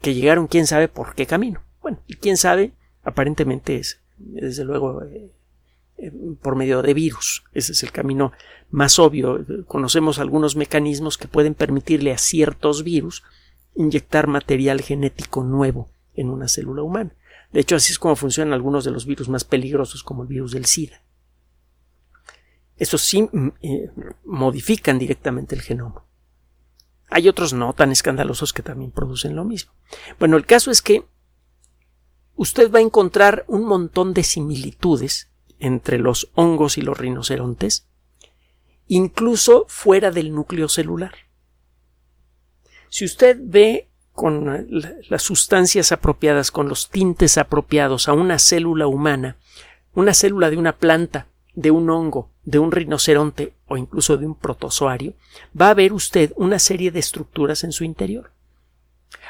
que 0.00 0.14
llegaron 0.14 0.48
quién 0.48 0.66
sabe 0.66 0.88
por 0.88 1.14
qué 1.14 1.26
camino. 1.26 1.62
Bueno, 1.80 2.00
y 2.06 2.16
quién 2.16 2.36
sabe, 2.36 2.72
aparentemente 3.04 3.76
es, 3.76 4.00
desde 4.18 4.64
luego, 4.64 5.02
eh, 5.04 5.30
eh, 5.98 6.12
por 6.42 6.56
medio 6.56 6.82
de 6.82 6.94
virus. 6.94 7.44
Ese 7.52 7.72
es 7.72 7.82
el 7.82 7.92
camino 7.92 8.32
más 8.70 8.98
obvio. 8.98 9.44
Conocemos 9.66 10.18
algunos 10.18 10.56
mecanismos 10.56 11.18
que 11.18 11.28
pueden 11.28 11.54
permitirle 11.54 12.12
a 12.12 12.18
ciertos 12.18 12.82
virus 12.82 13.22
inyectar 13.76 14.26
material 14.26 14.80
genético 14.80 15.44
nuevo 15.44 15.88
en 16.14 16.30
una 16.30 16.48
célula 16.48 16.82
humana. 16.82 17.12
De 17.54 17.60
hecho, 17.60 17.76
así 17.76 17.92
es 17.92 18.00
como 18.00 18.16
funcionan 18.16 18.52
algunos 18.52 18.84
de 18.84 18.90
los 18.90 19.06
virus 19.06 19.28
más 19.28 19.44
peligrosos, 19.44 20.02
como 20.02 20.22
el 20.22 20.28
virus 20.28 20.50
del 20.50 20.66
SIDA. 20.66 21.04
Estos 22.76 23.02
sí 23.02 23.28
mm, 23.30 23.48
eh, 23.62 23.90
modifican 24.24 24.98
directamente 24.98 25.54
el 25.54 25.62
genoma. 25.62 26.04
Hay 27.10 27.28
otros 27.28 27.52
no 27.52 27.72
tan 27.72 27.92
escandalosos 27.92 28.52
que 28.52 28.64
también 28.64 28.90
producen 28.90 29.36
lo 29.36 29.44
mismo. 29.44 29.72
Bueno, 30.18 30.36
el 30.36 30.46
caso 30.46 30.72
es 30.72 30.82
que 30.82 31.04
usted 32.34 32.72
va 32.72 32.80
a 32.80 32.82
encontrar 32.82 33.44
un 33.46 33.64
montón 33.66 34.14
de 34.14 34.24
similitudes 34.24 35.30
entre 35.60 36.00
los 36.00 36.32
hongos 36.34 36.76
y 36.76 36.82
los 36.82 36.98
rinocerontes, 36.98 37.86
incluso 38.88 39.64
fuera 39.68 40.10
del 40.10 40.34
núcleo 40.34 40.68
celular. 40.68 41.14
Si 42.88 43.04
usted 43.04 43.38
ve 43.40 43.92
con 44.14 44.64
las 45.08 45.22
sustancias 45.22 45.92
apropiadas, 45.92 46.50
con 46.50 46.68
los 46.68 46.88
tintes 46.88 47.36
apropiados 47.36 48.08
a 48.08 48.12
una 48.12 48.38
célula 48.38 48.86
humana, 48.86 49.36
una 49.92 50.14
célula 50.14 50.50
de 50.50 50.56
una 50.56 50.72
planta, 50.76 51.26
de 51.54 51.70
un 51.70 51.90
hongo, 51.90 52.30
de 52.44 52.58
un 52.58 52.72
rinoceronte 52.72 53.54
o 53.66 53.76
incluso 53.76 54.16
de 54.16 54.26
un 54.26 54.36
protozoario, 54.36 55.14
va 55.60 55.70
a 55.70 55.74
ver 55.74 55.92
usted 55.92 56.32
una 56.36 56.58
serie 56.58 56.90
de 56.90 57.00
estructuras 57.00 57.64
en 57.64 57.72
su 57.72 57.84
interior. 57.84 58.30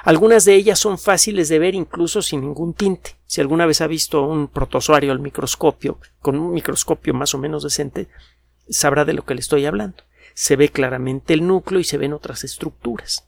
Algunas 0.03 0.45
de 0.45 0.55
ellas 0.55 0.79
son 0.79 0.99
fáciles 0.99 1.49
de 1.49 1.59
ver 1.59 1.75
incluso 1.75 2.21
sin 2.21 2.43
ningún 2.43 2.75
tinte. 2.75 3.17
Si 3.27 3.41
alguna 3.41 3.65
vez 3.65 3.81
ha 3.81 3.87
visto 3.87 4.23
un 4.23 4.49
protozoario 4.49 5.13
al 5.13 5.21
microscopio, 5.21 5.99
con 6.21 6.37
un 6.39 6.53
microscopio 6.53 7.15
más 7.15 7.35
o 7.35 7.39
menos 7.39 7.63
decente, 7.63 8.09
sabrá 8.69 9.05
de 9.07 9.15
lo 9.15 9.25
que 9.25 9.35
le 9.35 9.41
estoy 9.41 9.65
hablando. 9.65 10.05
Se 10.35 10.57
ve 10.57 10.69
claramente 10.69 11.33
el 11.33 11.47
núcleo 11.47 11.81
y 11.81 11.85
se 11.85 11.97
ven 11.97 12.13
otras 12.13 12.45
estructuras. 12.45 13.27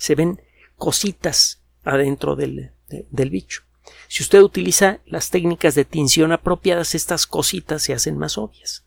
Se 0.00 0.14
ven 0.14 0.40
cositas 0.76 1.62
adentro 1.84 2.36
del, 2.36 2.72
del 2.88 3.30
bicho. 3.30 3.64
Si 4.08 4.22
usted 4.22 4.40
utiliza 4.40 5.00
las 5.04 5.28
técnicas 5.28 5.74
de 5.74 5.84
tinción 5.84 6.32
apropiadas, 6.32 6.94
estas 6.94 7.26
cositas 7.26 7.82
se 7.82 7.92
hacen 7.92 8.16
más 8.16 8.38
obvias. 8.38 8.86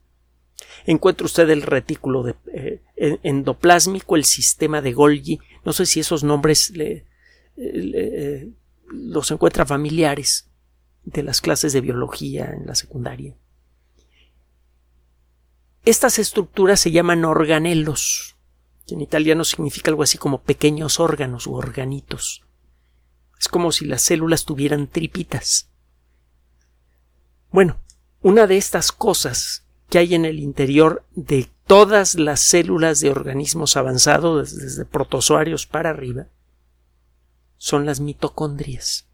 Encuentra 0.87 1.25
usted 1.25 1.47
el 1.51 1.61
retículo 1.61 2.23
de, 2.23 2.35
eh, 2.51 2.81
endoplásmico, 3.21 4.15
el 4.15 4.25
sistema 4.25 4.81
de 4.81 4.93
Golgi. 4.93 5.39
No 5.63 5.71
sé 5.71 5.85
si 5.85 5.99
esos 5.99 6.23
nombres 6.23 6.71
le, 6.71 7.05
eh, 7.57 8.49
los 8.87 9.29
encuentra 9.29 9.67
familiares 9.67 10.49
de 11.03 11.21
las 11.21 11.41
clases 11.41 11.73
de 11.73 11.81
biología 11.81 12.51
en 12.51 12.65
la 12.65 12.73
secundaria. 12.73 13.35
Estas 15.85 16.17
estructuras 16.17 16.79
se 16.79 16.91
llaman 16.91 17.23
organelos, 17.25 18.32
que 18.87 18.95
en 18.95 19.01
italiano 19.01 19.43
significa 19.43 19.91
algo 19.91 20.03
así 20.03 20.17
como 20.17 20.41
pequeños 20.41 20.99
órganos 20.99 21.47
u 21.47 21.53
organitos. 21.53 22.43
Es 23.39 23.47
como 23.47 23.71
si 23.71 23.85
las 23.85 24.01
células 24.01 24.45
tuvieran 24.45 24.87
tripitas. 24.87 25.69
Bueno, 27.51 27.79
una 28.21 28.47
de 28.47 28.57
estas 28.57 28.91
cosas 28.91 29.65
que 29.89 29.99
hay 29.99 30.15
en 30.15 30.25
el 30.25 30.39
interior 30.39 31.05
de 31.15 31.49
todas 31.67 32.15
las 32.15 32.39
células 32.39 32.99
de 32.99 33.09
organismos 33.09 33.77
avanzados, 33.77 34.55
desde 34.57 34.85
protozoarios 34.85 35.67
para 35.67 35.89
arriba, 35.89 36.27
son 37.57 37.85
las 37.85 37.99
mitocondrias. 37.99 39.07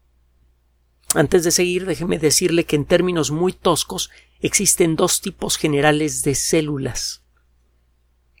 Antes 1.14 1.44
de 1.44 1.50
seguir, 1.50 1.86
déjeme 1.86 2.18
decirle 2.18 2.64
que 2.64 2.76
en 2.76 2.84
términos 2.84 3.30
muy 3.30 3.52
toscos 3.52 4.10
existen 4.40 4.96
dos 4.96 5.20
tipos 5.20 5.56
generales 5.56 6.22
de 6.22 6.34
células 6.34 7.22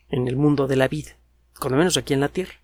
en 0.08 0.28
el 0.28 0.36
mundo 0.36 0.66
de 0.66 0.76
la 0.76 0.88
vida, 0.88 1.16
cuando 1.60 1.78
menos 1.78 1.96
aquí 1.96 2.14
en 2.14 2.20
la 2.20 2.28
Tierra 2.28 2.54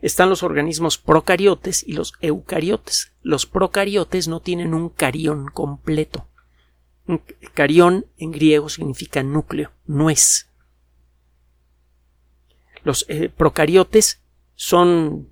están 0.00 0.28
los 0.28 0.42
organismos 0.42 0.98
procariotes 0.98 1.82
y 1.86 1.94
los 1.94 2.12
eucariotes. 2.20 3.12
Los 3.22 3.46
procariotes 3.46 4.28
no 4.28 4.40
tienen 4.40 4.74
un 4.74 4.90
carión 4.90 5.48
completo. 5.48 6.26
Un 7.06 7.22
carión 7.54 8.06
en 8.18 8.30
griego 8.30 8.68
significa 8.68 9.22
núcleo, 9.22 9.72
nuez. 9.86 10.48
Los 12.82 13.06
eh, 13.08 13.30
procariotes 13.34 14.20
son 14.54 15.30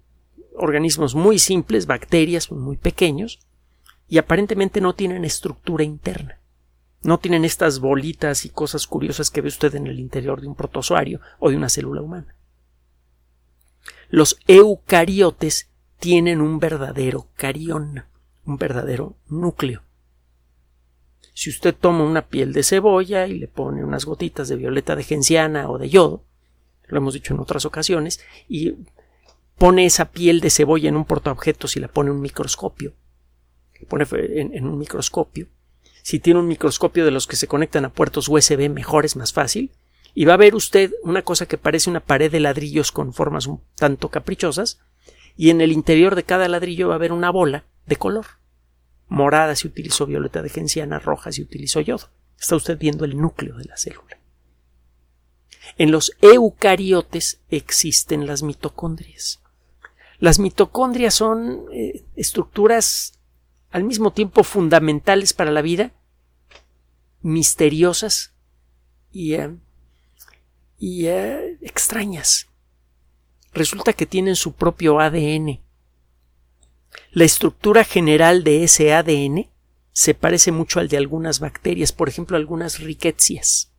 organismos 0.57 1.15
muy 1.15 1.39
simples, 1.39 1.87
bacterias 1.87 2.51
muy 2.51 2.79
pequeños, 2.79 3.41
y 4.09 4.19
aparentemente 4.19 4.81
no 4.81 4.95
tienen 4.95 5.25
estructura 5.25 5.85
interna. 5.85 6.39
No 7.03 7.19
tienen 7.19 7.45
estas 7.45 7.79
bolitas 7.81 8.45
y 8.45 8.49
cosas 8.49 8.87
curiosas 8.87 9.31
que 9.31 9.41
ve 9.41 9.49
usted 9.49 9.75
en 9.75 9.87
el 9.87 9.99
interior 9.99 10.41
de 10.41 10.49
un 10.49 10.55
protozoario 10.55 11.21
o 11.39 11.51
de 11.51 11.57
una 11.57 11.69
célula 11.69 12.01
humana. 12.01 12.37
Los 14.13 14.39
eucariotes 14.47 15.71
tienen 15.99 16.43
un 16.43 16.59
verdadero 16.59 17.29
carión, 17.35 18.05
un 18.45 18.59
verdadero 18.59 19.17
núcleo. 19.27 19.85
Si 21.33 21.49
usted 21.49 21.75
toma 21.75 22.05
una 22.05 22.29
piel 22.29 22.53
de 22.53 22.63
cebolla 22.63 23.27
y 23.27 23.39
le 23.39 23.49
pone 23.49 23.83
unas 23.83 24.05
gotitas 24.05 24.49
de 24.49 24.57
violeta 24.57 24.97
de 24.97 25.03
genciana 25.03 25.71
o 25.71 25.79
de 25.79 25.89
yodo, 25.89 26.25
lo 26.89 26.99
hemos 26.99 27.15
dicho 27.15 27.33
en 27.33 27.41
otras 27.41 27.65
ocasiones, 27.65 28.21
y 28.51 28.75
pone 29.57 29.87
esa 29.87 30.11
piel 30.11 30.43
de 30.43 30.51
cebolla 30.51 30.91
en 30.91 30.97
un 30.97 31.07
portaobjetos 31.07 31.79
y 31.79 31.81
la 31.81 31.89
pone 31.89 32.11
en 32.11 32.17
un 32.17 32.21
microscopio, 32.21 32.93
pone 33.89 34.05
en, 34.13 34.67
un 34.67 34.77
microscopio. 34.77 35.49
Si 36.03 36.19
tiene 36.19 36.39
un 36.39 36.49
microscopio 36.49 37.07
de 37.07 37.13
los 37.13 37.27
que 37.27 37.37
se 37.37 37.47
conectan 37.47 37.87
a 37.87 37.95
puertos 37.95 38.29
USB, 38.29 38.69
mejor 38.69 39.07
es 39.07 39.17
más 39.17 39.33
fácil. 39.33 39.73
Y 40.15 40.25
va 40.27 40.35
a 40.35 40.39
ver 40.39 40.55
usted 40.55 40.93
una 41.03 41.23
cosa 41.23 41.47
que 41.47 41.59
parece 41.59 41.89
una 41.89 42.01
pared 42.01 42.31
de 42.31 42.41
ladrillos 42.41 42.93
con 42.93 43.15
formas 43.15 43.47
un 43.47 43.63
tanto 43.77 44.11
caprichosas, 44.11 44.81
y 45.37 45.51
en 45.51 45.61
el 45.61 45.73
interior 45.73 46.15
de 46.15 46.25
cada 46.25 46.49
ladrillo 46.49 46.89
va 46.89 46.95
a 46.95 46.97
haber 46.97 47.13
una 47.13 47.31
bola 47.31 47.65
de 47.87 47.97
color. 47.97 48.27
Morada 49.09 49.57
si 49.57 49.67
utilizó 49.67 50.07
violeta 50.07 50.43
de 50.43 50.51
genciana, 50.51 50.99
roja 50.99 51.33
si 51.33 51.43
utilizó 51.43 51.81
yodo. 51.81 52.09
Está 52.39 52.57
usted 52.57 52.79
viendo 52.79 53.05
el 53.05 53.17
núcleo 53.17 53.57
de 53.57 53.65
la 53.65 53.77
célula. 53.77 54.19
En 55.79 55.91
los 55.91 56.17
eucariotes 56.21 57.41
existen 57.49 58.27
las 58.27 58.43
mitocondrias. 58.43 59.41
Las 60.19 60.39
mitocondrias 60.39 61.15
son 61.15 61.65
eh, 61.73 62.05
estructuras 62.15 63.19
al 63.71 63.85
mismo 63.85 64.13
tiempo 64.13 64.45
fundamentales 64.45 65.33
para 65.33 65.51
la 65.51 65.63
vida, 65.63 65.93
misteriosas 67.23 68.33
y, 69.11 69.35
eh, 69.35 69.57
y 70.83 71.07
eh, 71.07 71.59
extrañas 71.61 72.49
resulta 73.55 73.93
que 73.93 74.05
tienen 74.05 74.35
su 74.35 74.55
propio 74.55 74.99
ADN. 74.99 75.61
La 77.13 77.25
estructura 77.25 77.85
general 77.85 78.43
de 78.43 78.65
ese 78.65 78.93
ADN 78.93 79.49
se 79.93 80.15
parece 80.15 80.51
mucho 80.51 80.81
al 80.81 80.89
de 80.89 80.97
algunas 80.97 81.39
bacterias, 81.39 81.93
por 81.93 82.09
ejemplo, 82.09 82.37
algunas 82.37 82.81
riquecias. 82.81 83.71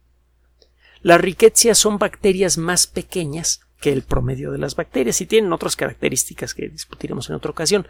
Las 1.01 1.19
riquecias 1.19 1.77
son 1.77 1.97
bacterias 1.97 2.57
más 2.57 2.87
pequeñas 2.87 3.59
que 3.81 3.91
el 3.91 4.03
promedio 4.03 4.53
de 4.53 4.59
las 4.59 4.77
bacterias 4.77 5.19
y 5.19 5.25
tienen 5.25 5.51
otras 5.51 5.75
características 5.75 6.53
que 6.53 6.69
discutiremos 6.69 7.29
en 7.29 7.35
otra 7.35 7.51
ocasión. 7.51 7.85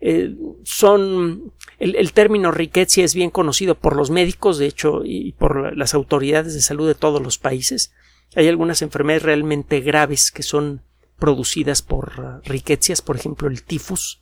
Eh, 0.00 0.34
son 0.64 1.52
el, 1.78 1.94
el, 1.94 2.12
término 2.12 2.50
riquezia 2.50 3.04
es 3.04 3.14
bien 3.14 3.30
conocido 3.30 3.76
por 3.76 3.94
los 3.94 4.10
médicos, 4.10 4.58
de 4.58 4.66
hecho, 4.66 5.02
y 5.04 5.30
por 5.32 5.76
las 5.76 5.94
autoridades 5.94 6.54
de 6.54 6.60
salud 6.60 6.88
de 6.88 6.96
todos 6.96 7.22
los 7.22 7.38
países. 7.38 7.92
Hay 8.34 8.48
algunas 8.48 8.82
enfermedades 8.82 9.22
realmente 9.22 9.80
graves 9.80 10.30
que 10.30 10.42
son 10.42 10.82
producidas 11.18 11.82
por 11.82 12.20
uh, 12.20 12.48
riquecias, 12.48 13.02
por 13.02 13.16
ejemplo 13.16 13.48
el 13.48 13.62
tifus. 13.62 14.20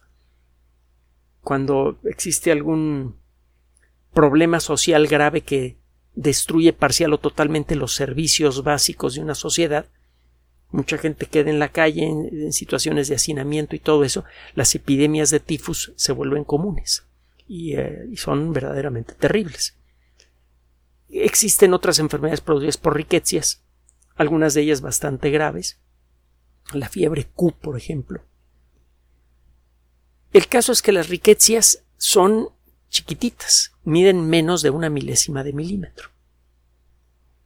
Cuando 1.42 1.98
existe 2.04 2.50
algún 2.50 3.16
problema 4.12 4.60
social 4.60 5.06
grave 5.06 5.42
que 5.42 5.78
destruye 6.14 6.72
parcial 6.72 7.12
o 7.12 7.18
totalmente 7.18 7.76
los 7.76 7.94
servicios 7.94 8.64
básicos 8.64 9.14
de 9.14 9.20
una 9.20 9.34
sociedad, 9.34 9.86
mucha 10.70 10.98
gente 10.98 11.26
queda 11.26 11.50
en 11.50 11.58
la 11.58 11.68
calle 11.68 12.04
en, 12.04 12.52
situaciones 12.52 13.08
de 13.08 13.16
hacinamiento 13.16 13.76
y 13.76 13.78
todo 13.78 14.04
eso, 14.04 14.24
las 14.54 14.74
epidemias 14.74 15.30
de 15.30 15.40
tifus 15.40 15.92
se 15.96 16.12
vuelven 16.12 16.44
comunes 16.44 17.06
y, 17.46 17.74
eh, 17.74 18.06
y 18.10 18.16
son 18.16 18.52
verdaderamente 18.52 19.14
terribles. 19.14 19.76
Existen 21.08 21.74
otras 21.74 21.98
enfermedades 21.98 22.40
producidas 22.40 22.78
por 22.78 22.96
riquecias, 22.96 23.62
algunas 24.16 24.54
de 24.54 24.62
ellas 24.62 24.80
bastante 24.80 25.30
graves, 25.30 25.78
la 26.72 26.88
fiebre 26.88 27.26
Q, 27.34 27.52
por 27.52 27.76
ejemplo. 27.76 28.22
El 30.32 30.48
caso 30.48 30.72
es 30.72 30.82
que 30.82 30.92
las 30.92 31.08
riquecias 31.08 31.84
son 31.96 32.50
chiquititas, 32.88 33.72
miden 33.84 34.28
menos 34.28 34.62
de 34.62 34.70
una 34.70 34.90
milésima 34.90 35.44
de 35.44 35.52
milímetro. 35.52 36.10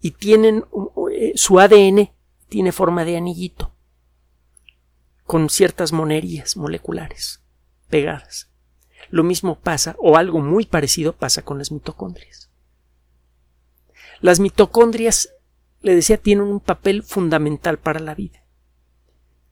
Y 0.00 0.12
tienen 0.12 0.64
eh, 1.12 1.32
su 1.36 1.60
ADN 1.60 2.10
tiene 2.48 2.72
forma 2.72 3.04
de 3.04 3.16
anillito, 3.16 3.72
con 5.24 5.50
ciertas 5.50 5.92
monerías 5.92 6.56
moleculares 6.56 7.40
pegadas. 7.88 8.50
Lo 9.10 9.22
mismo 9.22 9.58
pasa, 9.58 9.96
o 9.98 10.16
algo 10.16 10.40
muy 10.40 10.66
parecido 10.66 11.14
pasa 11.14 11.42
con 11.42 11.58
las 11.58 11.72
mitocondrias. 11.72 12.50
Las 14.20 14.40
mitocondrias, 14.40 15.32
le 15.80 15.94
decía, 15.94 16.16
tienen 16.16 16.46
un 16.46 16.60
papel 16.60 17.02
fundamental 17.02 17.78
para 17.78 18.00
la 18.00 18.14
vida 18.14 18.40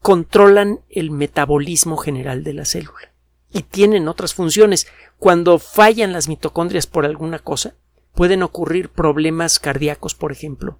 controlan 0.01 0.81
el 0.89 1.11
metabolismo 1.11 1.97
general 1.97 2.43
de 2.43 2.53
la 2.53 2.65
célula 2.65 3.13
y 3.51 3.63
tienen 3.63 4.07
otras 4.07 4.33
funciones. 4.33 4.87
Cuando 5.17 5.59
fallan 5.59 6.13
las 6.13 6.27
mitocondrias 6.27 6.87
por 6.87 7.05
alguna 7.05 7.39
cosa, 7.39 7.75
pueden 8.13 8.43
ocurrir 8.43 8.89
problemas 8.89 9.59
cardíacos, 9.59 10.15
por 10.15 10.31
ejemplo, 10.31 10.79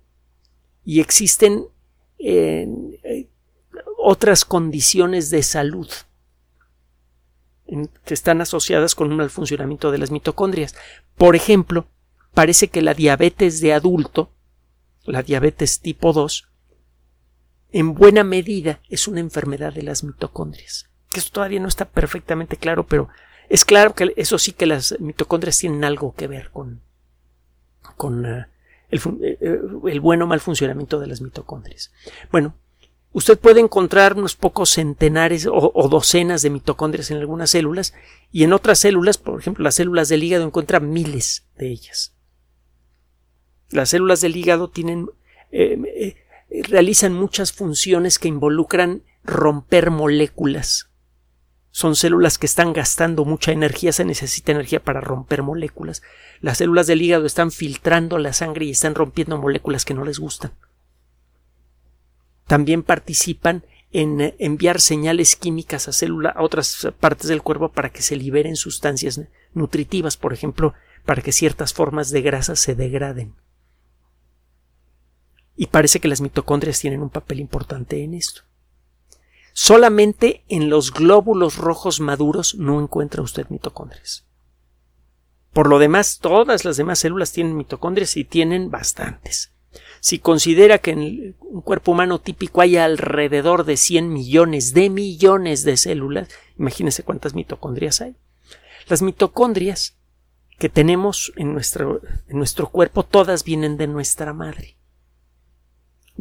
y 0.86 1.00
existen 1.00 1.66
eh, 2.18 2.68
otras 3.98 4.46
condiciones 4.46 5.30
de 5.30 5.44
salud 5.44 5.90
que 8.04 8.14
están 8.16 8.42
asociadas 8.42 8.96
con 8.96 9.12
un 9.12 9.18
mal 9.18 9.30
funcionamiento 9.30 9.92
de 9.92 10.00
las 10.00 10.10
mitocondrias. 10.10 10.76
Por 11.16 11.36
ejemplo, 11.36 11.88
parece 12.34 12.70
que 12.70 12.82
la 12.82 12.96
diabetes 12.96 13.62
de 13.62 13.74
adulto, 13.74 14.32
la 15.04 15.24
diabetes 15.24 15.80
tipo 15.80 16.14
2, 16.14 16.48
en 17.72 17.94
buena 17.94 18.24
medida 18.24 18.80
es 18.90 19.08
una 19.08 19.20
enfermedad 19.20 19.74
de 19.74 19.84
las 19.84 20.04
mitocondrias. 20.04 20.90
Eso 21.14 21.30
todavía 21.32 21.60
no 21.60 21.68
está 21.68 21.86
perfectamente 21.86 22.58
claro, 22.58 22.86
pero 22.86 23.10
es 23.50 23.66
claro 23.66 23.96
que 23.96 24.14
eso 24.16 24.38
sí 24.38 24.52
que 24.52 24.66
las 24.66 24.96
mitocondrias 25.00 25.58
tienen 25.58 25.84
algo 25.84 26.14
que 26.16 26.28
ver 26.28 26.52
con, 26.52 26.82
con 27.98 28.26
uh, 28.26 28.46
el, 28.90 29.00
eh, 29.22 29.38
eh, 29.42 29.60
el, 29.86 30.00
buen 30.00 30.22
o 30.22 30.28
mal 30.28 30.40
funcionamiento 30.40 31.00
de 31.00 31.08
las 31.08 31.22
mitocondrias. 31.22 31.92
Bueno, 32.32 32.56
usted 33.12 33.40
puede 33.40 33.60
encontrar 33.60 34.16
unos 34.16 34.36
pocos 34.36 34.70
centenares 34.72 35.48
o, 35.48 35.72
o, 35.74 35.90
docenas 35.90 36.44
de 36.44 36.52
mitocondrias 36.52 37.10
en 37.10 37.18
algunas 37.18 37.52
células 37.52 37.94
y 38.32 38.44
en 38.44 38.54
otras 38.54 38.80
células, 38.80 39.18
por 39.18 39.40
ejemplo, 39.40 39.64
las 39.64 39.76
células 39.76 40.10
del 40.10 40.24
hígado 40.24 40.46
encuentra 40.46 40.80
miles 40.80 41.48
de 41.58 41.70
ellas. 41.70 42.14
Las 43.72 43.90
células 43.90 44.22
del 44.22 44.36
hígado 44.36 44.70
tienen 44.70 45.10
eh, 45.52 46.16
realizan 46.50 47.14
muchas 47.14 47.54
funciones 47.54 48.20
que 48.20 48.28
involucran 48.28 49.04
romper 49.24 49.92
moléculas. 49.92 50.90
Son 51.72 51.96
células 51.96 52.40
que 52.40 52.48
están 52.48 52.74
gastando 52.74 53.26
mucha 53.26 53.52
energía, 53.52 53.94
se 53.94 54.04
necesita 54.04 54.52
energía 54.52 54.84
para 54.84 55.02
romper 55.02 55.44
moléculas. 55.44 56.02
Las 56.42 56.58
células 56.58 56.88
del 56.88 57.02
hígado 57.02 57.26
están 57.26 57.52
filtrando 57.52 58.18
la 58.18 58.34
sangre 58.34 58.66
y 58.66 58.72
están 58.72 58.96
rompiendo 58.96 59.38
moléculas 59.38 59.86
que 59.86 59.94
no 59.94 60.04
les 60.04 60.18
gustan. 60.18 60.52
También 62.48 62.82
participan 62.82 63.64
en 63.92 64.34
enviar 64.40 64.82
señales 64.82 65.36
químicas 65.36 65.88
a 65.88 65.94
células 65.94 66.36
a 66.36 66.42
otras 66.42 66.88
partes 67.00 67.28
del 67.28 67.44
cuerpo 67.44 67.72
para 67.72 67.92
que 67.92 68.02
se 68.02 68.16
liberen 68.16 68.56
sustancias 68.56 69.22
nutritivas, 69.54 70.18
por 70.18 70.34
ejemplo, 70.34 70.74
para 71.06 71.22
que 71.22 71.32
ciertas 71.32 71.74
formas 71.74 72.10
de 72.10 72.22
grasa 72.24 72.56
se 72.56 72.74
degraden 72.74 73.36
y 75.60 75.68
parece 75.68 76.00
que 76.00 76.08
las 76.08 76.22
mitocondrias 76.22 76.80
tienen 76.80 77.02
un 77.02 77.10
papel 77.10 77.42
importante 77.42 78.02
en 78.02 78.14
esto. 78.14 78.44
Solamente 79.52 80.46
en 80.48 80.70
los 80.70 80.94
glóbulos 80.94 81.58
rojos 81.58 82.00
maduros 82.00 82.56
no 82.56 82.80
encuentra 82.80 83.22
usted 83.22 83.46
mitocondrias. 83.50 84.26
Por 85.52 85.68
lo 85.68 85.78
demás, 85.78 86.20
todas 86.22 86.64
las 86.64 86.78
demás 86.78 87.00
células 87.00 87.34
tienen 87.34 87.58
mitocondrias 87.58 88.16
y 88.16 88.24
tienen 88.24 88.72
bastantes. 88.72 89.52
Si 90.00 90.20
considera 90.20 90.78
que 90.78 90.92
en 90.92 91.36
un 91.42 91.62
cuerpo 91.62 91.92
humano 91.92 92.22
típico 92.22 92.62
hay 92.62 92.78
alrededor 92.78 93.66
de 93.66 93.76
100 93.76 94.14
millones 94.14 94.74
de 94.74 94.90
millones 94.90 95.66
de 95.66 95.76
células, 95.76 96.30
imagínese 96.58 97.04
cuántas 97.04 97.34
mitocondrias 97.34 98.00
hay. 98.00 98.16
Las 98.88 99.02
mitocondrias 99.02 99.98
que 100.58 100.70
tenemos 100.70 101.34
en 101.36 101.52
nuestro, 101.52 102.00
en 102.30 102.38
nuestro 102.38 102.70
cuerpo 102.70 103.04
todas 103.04 103.44
vienen 103.44 103.76
de 103.76 103.88
nuestra 103.88 104.32
madre 104.32 104.79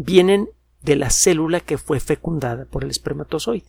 vienen 0.01 0.49
de 0.81 0.95
la 0.95 1.11
célula 1.11 1.59
que 1.59 1.77
fue 1.77 1.99
fecundada 1.99 2.67
por 2.67 2.85
el 2.85 2.91
espermatozoide. 2.91 3.67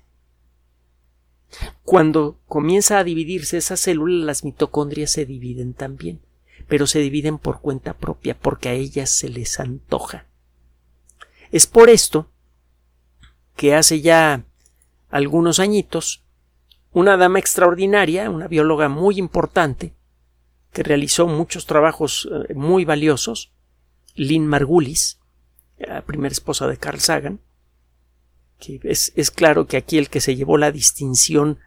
Cuando 1.83 2.39
comienza 2.47 2.99
a 2.99 3.03
dividirse 3.03 3.57
esa 3.57 3.75
célula, 3.75 4.25
las 4.25 4.43
mitocondrias 4.43 5.11
se 5.11 5.25
dividen 5.25 5.73
también, 5.73 6.21
pero 6.67 6.85
se 6.85 6.99
dividen 6.99 7.39
por 7.39 7.61
cuenta 7.61 7.95
propia, 7.95 8.37
porque 8.37 8.69
a 8.69 8.73
ellas 8.73 9.09
se 9.09 9.27
les 9.29 9.59
antoja. 9.59 10.27
Es 11.51 11.65
por 11.65 11.89
esto 11.89 12.29
que 13.55 13.73
hace 13.73 14.01
ya 14.01 14.45
algunos 15.09 15.59
añitos, 15.59 16.23
una 16.91 17.17
dama 17.17 17.39
extraordinaria, 17.39 18.29
una 18.29 18.47
bióloga 18.47 18.87
muy 18.87 19.17
importante, 19.17 19.95
que 20.71 20.83
realizó 20.83 21.25
muchos 21.25 21.65
trabajos 21.65 22.29
eh, 22.31 22.53
muy 22.53 22.85
valiosos, 22.85 23.51
Lynn 24.13 24.45
Margulis, 24.45 25.18
la 25.79 26.01
primera 26.01 26.31
esposa 26.31 26.67
de 26.67 26.77
Carl 26.77 26.99
Sagan, 26.99 27.39
es, 28.83 29.13
es, 29.15 29.31
claro 29.31 29.67
que 29.67 29.77
aquí 29.77 29.97
el 29.97 30.09
que 30.09 30.21
se 30.21 30.35
llevó 30.35 30.57
la 30.57 30.71
distinción 30.71 31.59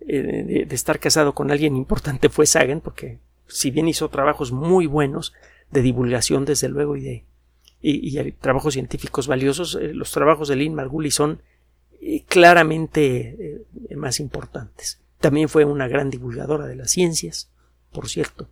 eh, 0.00 0.64
de, 0.66 0.74
estar 0.74 0.98
casado 0.98 1.34
con 1.34 1.50
alguien 1.50 1.76
importante 1.76 2.28
fue 2.28 2.46
Sagan, 2.46 2.80
porque 2.80 3.18
si 3.46 3.70
bien 3.70 3.88
hizo 3.88 4.08
trabajos 4.08 4.50
muy 4.50 4.86
buenos 4.86 5.32
de 5.70 5.82
divulgación, 5.82 6.44
desde 6.44 6.68
luego, 6.68 6.96
y 6.96 7.02
de 7.02 7.24
y, 7.80 8.32
trabajos 8.32 8.74
científicos 8.74 9.26
valiosos, 9.28 9.78
eh, 9.80 9.94
los 9.94 10.10
trabajos 10.10 10.48
de 10.48 10.56
Lynn 10.56 10.74
Margulis 10.74 11.14
son 11.14 11.40
eh, 12.00 12.24
claramente 12.26 13.64
más 13.94 14.18
importantes. 14.18 15.00
También 15.20 15.48
fue 15.48 15.64
una 15.64 15.86
gran 15.86 16.10
divulgadora 16.10 16.66
de 16.66 16.76
las 16.76 16.90
ciencias, 16.90 17.50
por 17.92 18.08
cierto. 18.08 18.48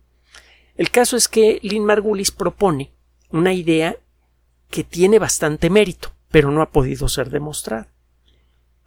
El 0.77 0.89
caso 0.89 1.17
es 1.17 1.27
que 1.27 1.59
Lynn 1.61 1.85
Margulis 1.85 2.31
propone 2.31 2.91
una 3.29 3.53
idea 3.53 3.97
que 4.71 4.83
tiene 4.83 5.19
bastante 5.19 5.69
mérito, 5.69 6.13
pero 6.31 6.49
no 6.49 6.61
ha 6.61 6.71
podido 6.71 7.07
ser 7.07 7.29
demostrada, 7.29 7.89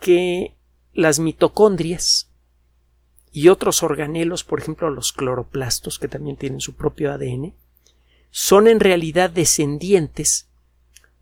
que 0.01 0.57
las 0.93 1.21
mitocondrias 1.21 2.31
y 3.31 3.49
otros 3.49 3.83
organelos, 3.83 4.45
por 4.45 4.61
ejemplo 4.61 4.91
los 4.91 5.13
cloroplastos, 5.13 5.99
que 5.99 6.09
también 6.09 6.37
tienen 6.37 6.61
su 6.61 6.75
propio 6.75 7.13
ADN, 7.13 7.55
son 8.31 8.67
en 8.67 8.81
realidad 8.81 9.31
descendientes 9.31 10.49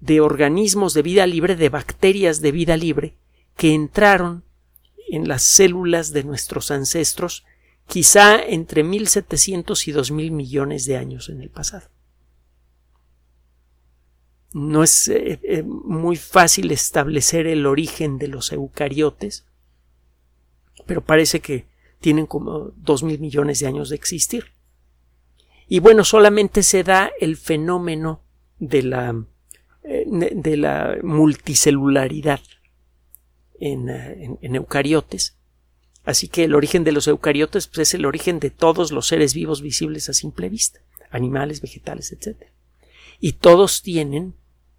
de 0.00 0.20
organismos 0.20 0.94
de 0.94 1.02
vida 1.02 1.26
libre, 1.26 1.56
de 1.56 1.68
bacterias 1.68 2.40
de 2.40 2.52
vida 2.52 2.76
libre, 2.76 3.16
que 3.56 3.74
entraron 3.74 4.44
en 5.08 5.28
las 5.28 5.42
células 5.42 6.12
de 6.12 6.24
nuestros 6.24 6.70
ancestros 6.70 7.44
quizá 7.86 8.42
entre 8.42 8.82
1700 8.82 9.88
y 9.88 9.92
2000 9.92 10.30
millones 10.30 10.86
de 10.86 10.96
años 10.96 11.28
en 11.28 11.42
el 11.42 11.50
pasado. 11.50 11.91
No 14.52 14.82
es 14.82 15.08
eh, 15.08 15.40
eh, 15.42 15.62
muy 15.62 16.16
fácil 16.16 16.70
establecer 16.70 17.46
el 17.46 17.66
origen 17.66 18.18
de 18.18 18.28
los 18.28 18.52
eucariotes, 18.52 19.46
pero 20.86 21.02
parece 21.02 21.40
que 21.40 21.66
tienen 22.00 22.26
como 22.26 22.72
dos 22.76 23.02
mil 23.02 23.18
millones 23.18 23.60
de 23.60 23.66
años 23.66 23.88
de 23.88 23.96
existir. 23.96 24.52
Y 25.68 25.78
bueno, 25.78 26.04
solamente 26.04 26.62
se 26.62 26.84
da 26.84 27.10
el 27.18 27.36
fenómeno 27.36 28.20
de 28.58 28.82
la, 28.82 29.24
eh, 29.84 30.04
de 30.06 30.56
la 30.58 30.98
multicelularidad 31.02 32.40
en, 33.58 33.88
en, 33.88 34.54
eucariotes. 34.54 35.38
Así 36.04 36.28
que 36.28 36.44
el 36.44 36.54
origen 36.54 36.84
de 36.84 36.92
los 36.92 37.06
eucariotes 37.06 37.68
pues, 37.68 37.88
es 37.88 37.94
el 37.94 38.04
origen 38.04 38.38
de 38.38 38.50
todos 38.50 38.92
los 38.92 39.06
seres 39.06 39.34
vivos 39.34 39.62
visibles 39.62 40.08
a 40.08 40.12
simple 40.12 40.48
vista, 40.48 40.80
animales, 41.10 41.62
vegetales, 41.62 42.12
etc. 42.12 42.36
Y 43.20 43.34
todos 43.34 43.82
tienen 43.82 44.34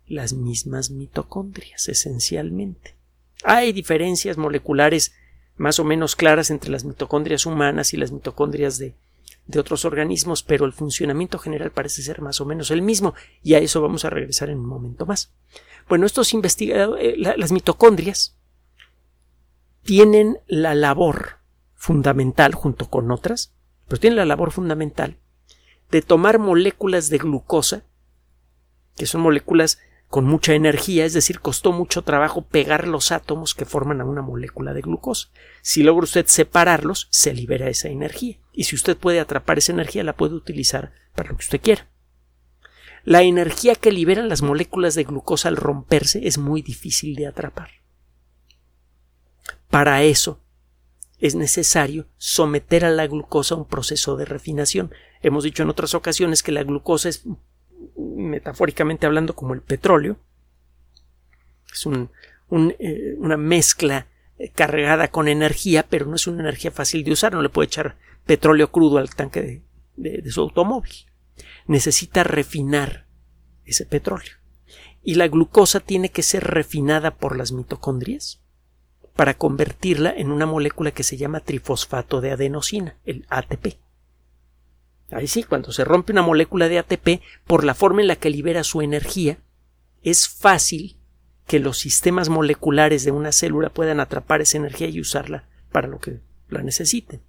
las 0.08 0.34
mismas 0.34 0.90
mitocondrias, 0.90 1.90
esencialmente. 1.90 2.96
Hay 3.44 3.74
diferencias 3.74 4.38
moleculares 4.38 5.14
más 5.56 5.80
o 5.80 5.84
menos 5.84 6.16
claras 6.16 6.50
entre 6.50 6.72
las 6.72 6.84
mitocondrias 6.84 7.46
humanas 7.46 7.94
y 7.94 7.98
las 7.98 8.12
mitocondrias 8.12 8.78
de, 8.78 8.96
de 9.46 9.60
otros 9.60 9.86
organismos, 9.86 10.44
pero 10.44 10.66
el 10.66 10.74
funcionamiento 10.74 11.38
general 11.38 11.72
parece 11.72 12.02
ser 12.02 12.22
más 12.22 12.42
o 12.42 12.46
menos 12.46 12.72
el 12.72 12.82
mismo, 12.82 13.14
y 13.42 13.54
a 13.56 13.60
eso 13.60 13.82
vamos 13.82 14.06
a 14.06 14.10
regresar 14.10 14.50
en 14.50 14.60
un 14.60 14.66
momento 14.66 15.06
más. 15.06 15.32
Bueno, 15.90 16.06
estos 16.06 16.34
investigadores, 16.34 17.16
eh, 17.16 17.18
las 17.18 17.52
mitocondrias 17.52 18.36
tienen 19.84 20.40
la 20.48 20.76
labor 20.76 21.40
fundamental, 21.76 22.56
junto 22.56 22.90
con 22.90 23.12
otras, 23.12 23.54
pero 23.88 24.00
tienen 24.00 24.18
la 24.18 24.26
labor 24.26 24.52
fundamental 24.52 25.18
de 25.92 26.02
tomar 26.02 26.40
moléculas 26.40 27.10
de 27.10 27.18
glucosa, 27.18 27.84
que 28.96 29.06
son 29.06 29.22
moléculas 29.22 29.80
con 30.14 30.26
mucha 30.26 30.54
energía, 30.54 31.06
es 31.06 31.14
decir, 31.14 31.40
costó 31.40 31.72
mucho 31.72 32.04
trabajo 32.04 32.44
pegar 32.44 32.88
los 32.88 33.12
átomos 33.12 33.56
que 33.56 33.66
forman 33.66 34.00
a 34.00 34.06
una 34.06 34.22
molécula 34.22 34.72
de 34.76 34.82
glucosa. 34.82 35.30
Si 35.64 35.82
logra 35.82 36.04
usted 36.04 36.28
separarlos, 36.28 37.08
se 37.10 37.34
libera 37.34 37.68
esa 37.68 37.88
energía. 37.88 38.38
Y 38.52 38.66
si 38.66 38.76
usted 38.76 38.96
puede 38.96 39.20
atrapar 39.20 39.58
esa 39.58 39.72
energía, 39.72 40.04
la 40.04 40.16
puede 40.16 40.36
utilizar 40.36 40.94
para 41.16 41.30
lo 41.30 41.38
que 41.38 41.46
usted 41.46 41.62
quiera. 41.62 41.90
La 43.04 43.24
energía 43.24 43.74
que 43.74 43.92
liberan 43.92 44.30
las 44.30 44.44
moléculas 44.44 44.94
de 44.94 45.04
glucosa 45.04 45.50
al 45.50 45.58
romperse 45.58 46.28
es 46.28 46.38
muy 46.38 46.62
difícil 46.62 47.16
de 47.16 47.26
atrapar. 47.26 47.72
Para 49.72 50.04
eso 50.04 50.44
es 51.18 51.34
necesario 51.34 52.06
someter 52.18 52.86
a 52.86 52.92
la 52.92 53.08
glucosa 53.08 53.56
a 53.56 53.58
un 53.58 53.66
proceso 53.66 54.16
de 54.16 54.26
refinación. 54.26 54.92
Hemos 55.24 55.44
dicho 55.44 55.64
en 55.64 55.72
otras 55.72 55.96
ocasiones 55.96 56.44
que 56.44 56.52
la 56.52 56.62
glucosa 56.62 57.10
es 57.10 57.24
metafóricamente 57.98 59.06
hablando, 59.06 59.36
como 59.36 59.54
el 59.54 59.62
petróleo. 59.62 60.18
Es 61.72 61.88
eh, 61.88 63.16
una 63.18 63.38
mezcla 63.38 64.08
eh, 64.38 64.50
cargada 64.50 65.10
con 65.10 65.28
energía, 65.28 65.84
pero 65.88 66.06
no 66.06 66.16
es 66.16 66.28
una 66.28 66.42
energía 66.42 66.72
fácil 66.72 67.04
de 67.04 67.12
usar. 67.12 67.34
No 67.34 67.42
le 67.42 67.50
puede 67.50 67.68
echar 67.68 67.98
petróleo 68.26 68.72
crudo 68.72 68.98
al 68.98 69.14
tanque 69.14 69.62
de 69.96 70.32
su 70.32 70.42
automóvil. 70.42 70.94
Necesita 71.68 72.24
refinar 72.24 73.08
ese 73.66 73.86
petróleo. 73.86 74.34
Y 75.02 75.16
la 75.16 75.28
glucosa 75.28 75.80
tiene 75.80 76.10
que 76.10 76.24
ser 76.24 76.44
refinada 76.44 77.16
por 77.16 77.38
las 77.38 77.52
mitocondrias 77.52 78.42
para 79.16 79.36
convertirla 79.36 80.14
en 80.16 80.32
una 80.32 80.46
molécula 80.46 80.92
que 80.92 81.04
se 81.04 81.18
llama 81.18 81.42
trifosfato 81.42 82.22
de 82.22 82.32
adenosina, 82.32 82.98
el 83.06 83.26
ATP. 83.30 83.78
Ahí 85.16 85.28
sí, 85.28 85.44
cuando 85.44 85.72
se 85.72 85.86
rompe 85.86 86.12
una 86.12 86.22
molécula 86.22 86.68
de 86.70 86.80
ATP, 86.80 87.22
por 87.46 87.64
la 87.64 87.74
forma 87.74 88.02
en 88.02 88.08
la 88.08 88.16
que 88.16 88.30
libera 88.30 88.64
su 88.64 88.82
energía, 88.82 89.38
es 90.02 90.28
fácil 90.28 90.98
que 91.48 91.60
los 91.60 91.78
sistemas 91.78 92.30
moleculares 92.30 93.04
de 93.04 93.12
una 93.12 93.32
célula 93.32 93.70
puedan 93.70 94.00
atrapar 94.00 94.42
esa 94.42 94.58
energía 94.58 94.88
y 94.88 95.00
usarla 95.00 95.46
para 95.72 95.88
lo 95.88 96.00
que 96.00 96.20
la 96.50 96.62
necesiten. 96.62 97.22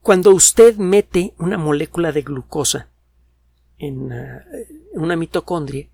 Cuando 0.00 0.30
usted 0.32 0.76
mete 0.76 1.34
una 1.38 1.58
molécula 1.58 2.12
de 2.12 2.22
glucosa 2.22 2.88
en 3.78 4.10
eh, 4.10 4.40
una 4.92 5.16
mitocondria, 5.16 5.88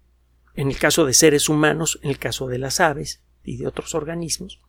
en 0.54 0.68
el 0.68 0.78
caso 0.78 1.04
de 1.04 1.14
seres 1.14 1.48
humanos, 1.48 1.98
en 2.02 2.10
el 2.10 2.18
caso 2.18 2.46
de 2.46 2.58
las 2.58 2.78
aves 2.78 3.22
y 3.42 3.56
de 3.56 3.66
otros 3.66 3.94
organismos, 3.94 4.60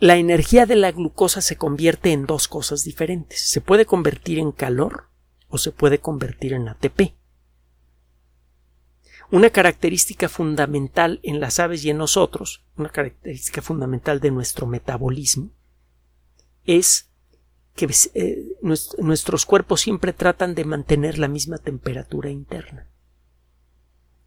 la 0.00 0.16
energía 0.16 0.64
de 0.64 0.76
la 0.76 0.92
glucosa 0.92 1.42
se 1.42 1.56
convierte 1.56 2.12
en 2.12 2.24
dos 2.24 2.48
cosas 2.48 2.84
diferentes. 2.84 3.50
Se 3.50 3.60
puede 3.60 3.84
convertir 3.84 4.38
en 4.38 4.50
calor 4.50 5.08
o 5.48 5.58
se 5.58 5.72
puede 5.72 5.98
convertir 5.98 6.54
en 6.54 6.68
ATP. 6.68 7.14
Una 9.30 9.50
característica 9.50 10.28
fundamental 10.28 11.20
en 11.22 11.38
las 11.38 11.60
aves 11.60 11.84
y 11.84 11.90
en 11.90 11.98
nosotros, 11.98 12.64
una 12.76 12.88
característica 12.88 13.60
fundamental 13.60 14.20
de 14.20 14.30
nuestro 14.30 14.66
metabolismo, 14.66 15.52
es 16.64 17.10
que 17.76 17.88
eh, 18.14 18.56
nuestros 18.98 19.46
cuerpos 19.46 19.82
siempre 19.82 20.12
tratan 20.12 20.54
de 20.54 20.64
mantener 20.64 21.18
la 21.18 21.28
misma 21.28 21.58
temperatura 21.58 22.30
interna. 22.30 22.88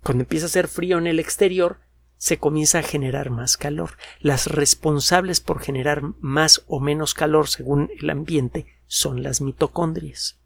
Cuando 0.04 0.24
empieza 0.24 0.46
a 0.46 0.48
hacer 0.48 0.68
frío 0.68 1.00
en 1.00 1.08
el 1.08 1.20
exterior, 1.20 1.80
se 2.24 2.38
comienza 2.38 2.80
a 2.80 2.84
generar 2.84 3.32
más 3.32 3.58
calor. 3.58 3.98
Las 4.22 4.48
responsables 4.48 5.42
por 5.42 5.60
generar 5.60 6.04
más 6.22 6.64
o 6.68 6.80
menos 6.80 7.14
calor 7.14 7.50
según 7.50 7.92
el 8.00 8.10
ambiente 8.10 8.66
son 8.88 9.24
las 9.24 9.42
mitocondrias. 9.42 10.40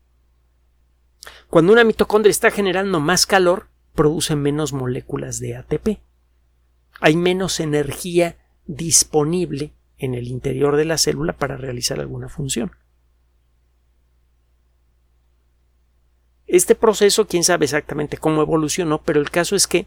Cuando 1.52 1.72
una 1.74 1.84
mitocondria 1.84 2.32
está 2.32 2.50
generando 2.50 3.00
más 3.00 3.28
calor, 3.28 3.68
produce 3.94 4.36
menos 4.36 4.74
moléculas 4.74 5.40
de 5.40 5.56
ATP. 5.56 6.00
Hay 7.00 7.16
menos 7.16 7.60
energía 7.60 8.40
disponible 8.66 9.76
en 10.00 10.16
el 10.16 10.30
interior 10.30 10.78
de 10.78 10.86
la 10.86 10.98
célula 10.98 11.34
para 11.34 11.58
realizar 11.58 12.00
alguna 12.00 12.28
función. 12.28 12.72
Este 16.48 16.74
proceso, 16.74 17.28
quién 17.28 17.44
sabe 17.44 17.66
exactamente 17.66 18.18
cómo 18.18 18.42
evolucionó, 18.42 19.04
pero 19.04 19.20
el 19.20 19.30
caso 19.30 19.56
es 19.56 19.68
que 19.68 19.86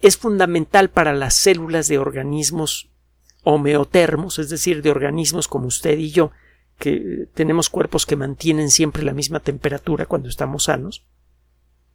es 0.00 0.16
fundamental 0.16 0.90
para 0.90 1.12
las 1.14 1.34
células 1.34 1.88
de 1.88 1.98
organismos 1.98 2.90
homeotermos, 3.42 4.38
es 4.38 4.48
decir, 4.48 4.82
de 4.82 4.90
organismos 4.90 5.48
como 5.48 5.66
usted 5.66 5.98
y 5.98 6.10
yo, 6.10 6.32
que 6.78 7.28
tenemos 7.34 7.70
cuerpos 7.70 8.06
que 8.06 8.16
mantienen 8.16 8.70
siempre 8.70 9.02
la 9.02 9.12
misma 9.12 9.40
temperatura 9.40 10.06
cuando 10.06 10.28
estamos 10.28 10.64
sanos. 10.64 11.04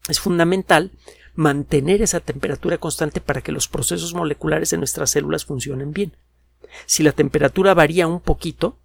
Es 0.08 0.20
fundamental 0.20 0.92
mantener 1.36 2.02
esa 2.02 2.20
temperatura 2.20 2.78
constante 2.78 3.22
para 3.22 3.42
que 3.42 3.52
los 3.52 3.68
procesos 3.68 4.14
moleculares 4.14 4.70
de 4.70 4.78
nuestras 4.78 5.12
células 5.12 5.46
funcionen 5.46 5.92
bien. 5.92 6.14
Si 6.86 7.04
la 7.04 7.12
temperatura 7.12 7.74
varía 7.74 8.08
un 8.08 8.22
poquito, 8.22 8.78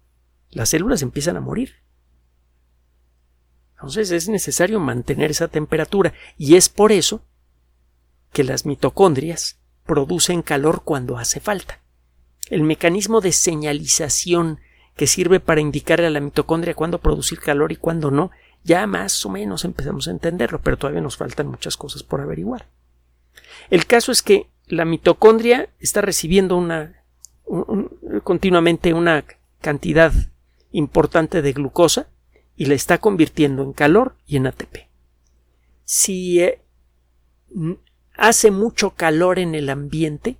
las 0.51 0.69
células 0.69 1.01
empiezan 1.01 1.37
a 1.37 1.41
morir. 1.41 1.75
Entonces 3.75 4.11
es 4.11 4.29
necesario 4.29 4.79
mantener 4.79 5.31
esa 5.31 5.47
temperatura 5.47 6.13
y 6.37 6.55
es 6.55 6.69
por 6.69 6.91
eso 6.91 7.21
que 8.35 8.43
las 8.43 8.65
mitocondrias 8.65 9.61
producen 9.85 10.41
calor 10.41 10.81
cuando 10.83 11.17
hace 11.17 11.39
falta. 11.39 11.79
El 12.49 12.63
mecanismo 12.63 13.21
de 13.21 13.31
señalización 13.31 14.59
que 14.97 15.07
sirve 15.07 15.39
para 15.39 15.61
indicarle 15.61 16.07
a 16.07 16.09
la 16.09 16.19
mitocondria 16.19 16.73
cuándo 16.73 16.99
producir 16.99 17.39
calor 17.39 17.71
y 17.71 17.77
cuándo 17.77 18.11
no, 18.11 18.31
Ya 18.65 18.85
más 18.87 19.25
o 19.25 19.29
menos 19.29 19.63
empezamos 19.63 20.09
a 20.09 20.11
entenderlo, 20.11 20.59
pero 20.61 20.75
todavía 20.75 20.99
nos 20.99 21.15
faltan 21.15 21.47
muchas 21.47 21.77
cosas 21.77 22.03
por 22.03 22.19
averiguar. 22.19 22.67
El 23.69 23.85
caso 23.85 24.11
es 24.11 24.21
que 24.21 24.49
la 24.67 24.83
mitocondria 24.83 25.69
está 25.79 26.01
recibiendo 26.01 26.57
una 26.57 27.03
continuamente 28.23 28.93
una 28.93 29.23
cantidad 29.61 30.11
importante 30.71 31.41
de 31.41 31.53
glucosa 31.53 32.09
y 32.57 32.65
la 32.65 32.73
está 32.73 32.97
convirtiendo 32.97 33.63
en 33.63 33.71
calor 33.71 34.17
y 34.25 34.37
en 34.37 34.47
ATP. 34.47 34.89
Si 35.83 36.41
eh, 36.41 36.59
hace 38.17 38.51
mucho 38.51 38.91
calor 38.91 39.39
en 39.39 39.55
el 39.55 39.69
ambiente, 39.69 40.37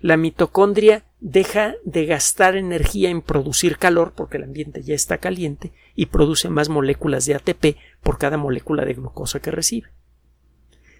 la 0.00 0.16
mitocondria 0.16 1.04
deja 1.20 1.74
de 1.84 2.06
gastar 2.06 2.56
energía 2.56 3.10
en 3.10 3.22
producir 3.22 3.78
calor 3.78 4.12
porque 4.14 4.36
el 4.36 4.44
ambiente 4.44 4.82
ya 4.82 4.94
está 4.94 5.18
caliente 5.18 5.72
y 5.94 6.06
produce 6.06 6.48
más 6.48 6.68
moléculas 6.68 7.26
de 7.26 7.34
ATP 7.34 7.76
por 8.02 8.18
cada 8.18 8.36
molécula 8.36 8.84
de 8.84 8.94
glucosa 8.94 9.40
que 9.40 9.50
recibe. 9.50 9.88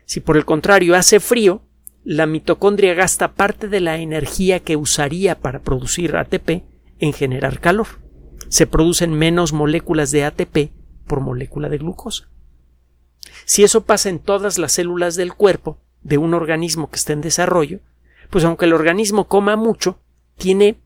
Si 0.04 0.20
por 0.20 0.36
el 0.36 0.44
contrario 0.44 0.96
hace 0.96 1.20
frío, 1.20 1.62
la 2.02 2.26
mitocondria 2.26 2.94
gasta 2.94 3.34
parte 3.34 3.68
de 3.68 3.80
la 3.80 3.98
energía 3.98 4.60
que 4.60 4.76
usaría 4.76 5.38
para 5.38 5.60
producir 5.60 6.16
ATP 6.16 6.64
en 6.98 7.12
generar 7.12 7.60
calor. 7.60 7.86
Se 8.48 8.66
producen 8.66 9.12
menos 9.12 9.52
moléculas 9.52 10.10
de 10.10 10.24
ATP 10.24 10.72
por 11.06 11.20
molécula 11.20 11.68
de 11.68 11.78
glucosa. 11.78 12.30
Si 13.44 13.64
eso 13.64 13.84
pasa 13.84 14.08
en 14.08 14.18
todas 14.18 14.58
las 14.58 14.72
células 14.72 15.16
del 15.16 15.34
cuerpo 15.34 15.78
de 16.02 16.18
un 16.18 16.34
organismo 16.34 16.90
que 16.90 16.96
está 16.96 17.12
en 17.12 17.20
desarrollo, 17.20 17.80
pues 18.30 18.44
aunque 18.44 18.66
el 18.66 18.72
organismo 18.72 19.28
coma 19.28 19.56
mucho, 19.56 20.00
tiene 20.36 20.80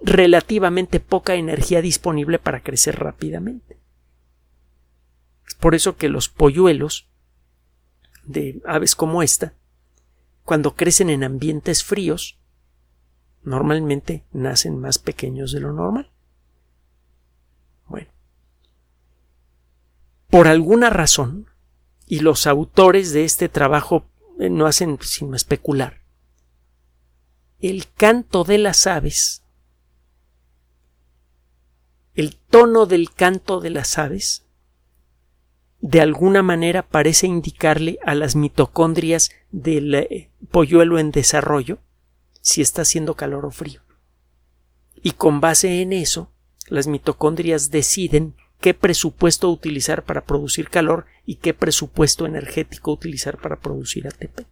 relativamente 0.00 1.00
poca 1.00 1.34
energía 1.34 1.82
disponible 1.82 2.38
para 2.38 2.62
crecer 2.62 2.98
rápidamente. 2.98 3.78
Es 5.46 5.54
por 5.54 5.74
eso 5.74 5.96
que 5.96 6.08
los 6.08 6.28
polluelos 6.28 7.08
de 8.24 8.60
aves 8.66 8.94
como 8.94 9.22
esta, 9.22 9.54
cuando 10.44 10.74
crecen 10.74 11.10
en 11.10 11.24
ambientes 11.24 11.82
fríos, 11.82 12.38
normalmente 13.42 14.24
nacen 14.32 14.78
más 14.78 14.98
pequeños 14.98 15.52
de 15.52 15.60
lo 15.60 15.72
normal. 15.72 16.10
Bueno, 17.86 18.10
por 20.28 20.48
alguna 20.48 20.90
razón, 20.90 21.48
y 22.08 22.20
los 22.20 22.46
autores 22.46 23.12
de 23.12 23.24
este 23.24 23.48
trabajo 23.48 24.06
eh, 24.40 24.48
no 24.48 24.66
hacen 24.66 24.98
sino 25.02 25.36
especular, 25.36 26.02
el 27.60 27.86
canto 27.92 28.44
de 28.44 28.58
las 28.58 28.86
aves, 28.86 29.44
el 32.14 32.34
tono 32.36 32.86
del 32.86 33.12
canto 33.12 33.60
de 33.60 33.70
las 33.70 33.98
aves, 33.98 34.46
de 35.80 36.00
alguna 36.00 36.42
manera 36.42 36.82
parece 36.82 37.26
indicarle 37.26 37.98
a 38.04 38.14
las 38.14 38.34
mitocondrias 38.34 39.30
del 39.52 39.94
eh, 39.94 40.30
polluelo 40.50 40.98
en 40.98 41.12
desarrollo 41.12 41.78
si 42.40 42.62
está 42.62 42.82
haciendo 42.82 43.14
calor 43.14 43.46
o 43.46 43.50
frío. 43.50 43.82
Y 45.02 45.12
con 45.12 45.40
base 45.40 45.82
en 45.82 45.92
eso, 45.92 46.32
las 46.66 46.88
mitocondrias 46.88 47.70
deciden 47.70 48.34
qué 48.60 48.74
presupuesto 48.74 49.50
utilizar 49.50 50.04
para 50.04 50.24
producir 50.24 50.68
calor 50.68 51.06
y 51.24 51.36
qué 51.36 51.54
presupuesto 51.54 52.26
energético 52.26 52.92
utilizar 52.92 53.38
para 53.38 53.56
producir 53.56 54.06
ATP. 54.06 54.46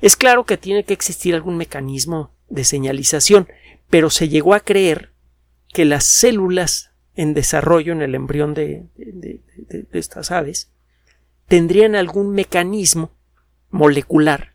Es 0.00 0.16
claro 0.16 0.44
que 0.44 0.56
tiene 0.56 0.84
que 0.84 0.94
existir 0.94 1.34
algún 1.34 1.56
mecanismo 1.56 2.32
de 2.48 2.64
señalización, 2.64 3.48
pero 3.88 4.10
se 4.10 4.28
llegó 4.28 4.54
a 4.54 4.60
creer 4.60 5.12
que 5.72 5.84
las 5.84 6.04
células 6.04 6.90
en 7.14 7.34
desarrollo 7.34 7.92
en 7.92 8.02
el 8.02 8.14
embrión 8.14 8.54
de, 8.54 8.86
estas 9.92 10.30
aves 10.30 10.70
tendrían 11.46 11.94
algún 11.94 12.32
mecanismo 12.32 13.10
molecular 13.70 14.54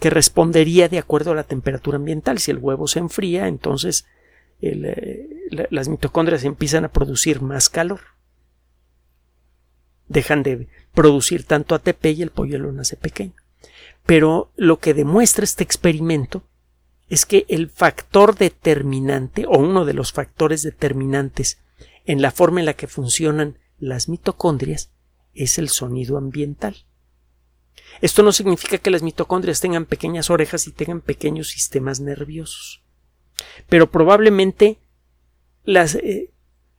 que 0.00 0.10
respondería 0.10 0.88
de 0.88 0.98
acuerdo 0.98 1.32
a 1.32 1.34
la 1.34 1.44
temperatura 1.44 1.96
ambiental. 1.96 2.38
Si 2.38 2.50
el 2.50 2.58
huevo 2.58 2.86
se 2.86 3.00
enfría, 3.00 3.48
entonces 3.48 4.06
las 5.50 5.88
mitocondrias 5.88 6.44
empiezan 6.44 6.84
a 6.84 6.92
producir 6.92 7.40
más 7.40 7.68
calor. 7.68 8.00
Dejan 10.06 10.42
de 10.42 10.68
producir 10.94 11.44
tanto 11.44 11.74
ATP 11.74 12.06
y 12.06 12.22
el 12.22 12.30
polluelo 12.30 12.72
nace 12.72 12.96
pequeño. 12.96 13.34
Pero 14.06 14.50
lo 14.56 14.78
que 14.78 14.94
demuestra 14.94 15.44
este 15.44 15.64
experimento 15.64 16.42
es 17.08 17.26
que 17.26 17.46
el 17.48 17.70
factor 17.70 18.36
determinante 18.36 19.46
o 19.46 19.58
uno 19.58 19.84
de 19.84 19.94
los 19.94 20.12
factores 20.12 20.62
determinantes 20.62 21.58
en 22.04 22.22
la 22.22 22.30
forma 22.30 22.60
en 22.60 22.66
la 22.66 22.74
que 22.74 22.86
funcionan 22.86 23.58
las 23.78 24.08
mitocondrias 24.08 24.90
es 25.34 25.58
el 25.58 25.68
sonido 25.68 26.16
ambiental. 26.16 26.84
Esto 28.00 28.22
no 28.22 28.32
significa 28.32 28.78
que 28.78 28.90
las 28.90 29.02
mitocondrias 29.02 29.60
tengan 29.60 29.86
pequeñas 29.86 30.30
orejas 30.30 30.66
y 30.66 30.72
tengan 30.72 31.00
pequeños 31.00 31.48
sistemas 31.48 32.00
nerviosos. 32.00 32.82
Pero 33.68 33.90
probablemente 33.90 34.78
eh, 35.76 36.30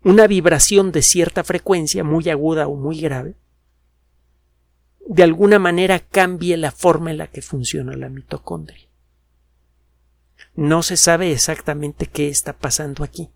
una 0.03 0.27
vibración 0.27 0.91
de 0.91 1.01
cierta 1.01 1.43
frecuencia, 1.43 2.03
muy 2.03 2.29
aguda 2.29 2.67
o 2.67 2.75
muy 2.75 2.99
grave, 2.99 3.35
de 5.07 5.23
alguna 5.23 5.59
manera 5.59 5.99
cambie 5.99 6.55
la 6.57 6.71
forma 6.71 7.11
en 7.11 7.17
la 7.17 7.27
que 7.27 7.41
funciona 7.41 7.95
la 7.95 8.09
mitocondria. 8.09 8.87
No 10.55 10.83
se 10.83 10.97
sabe 10.97 11.31
exactamente 11.31 12.05
qué 12.05 12.29
está 12.29 12.53
pasando 12.53 13.03
aquí, 13.03 13.29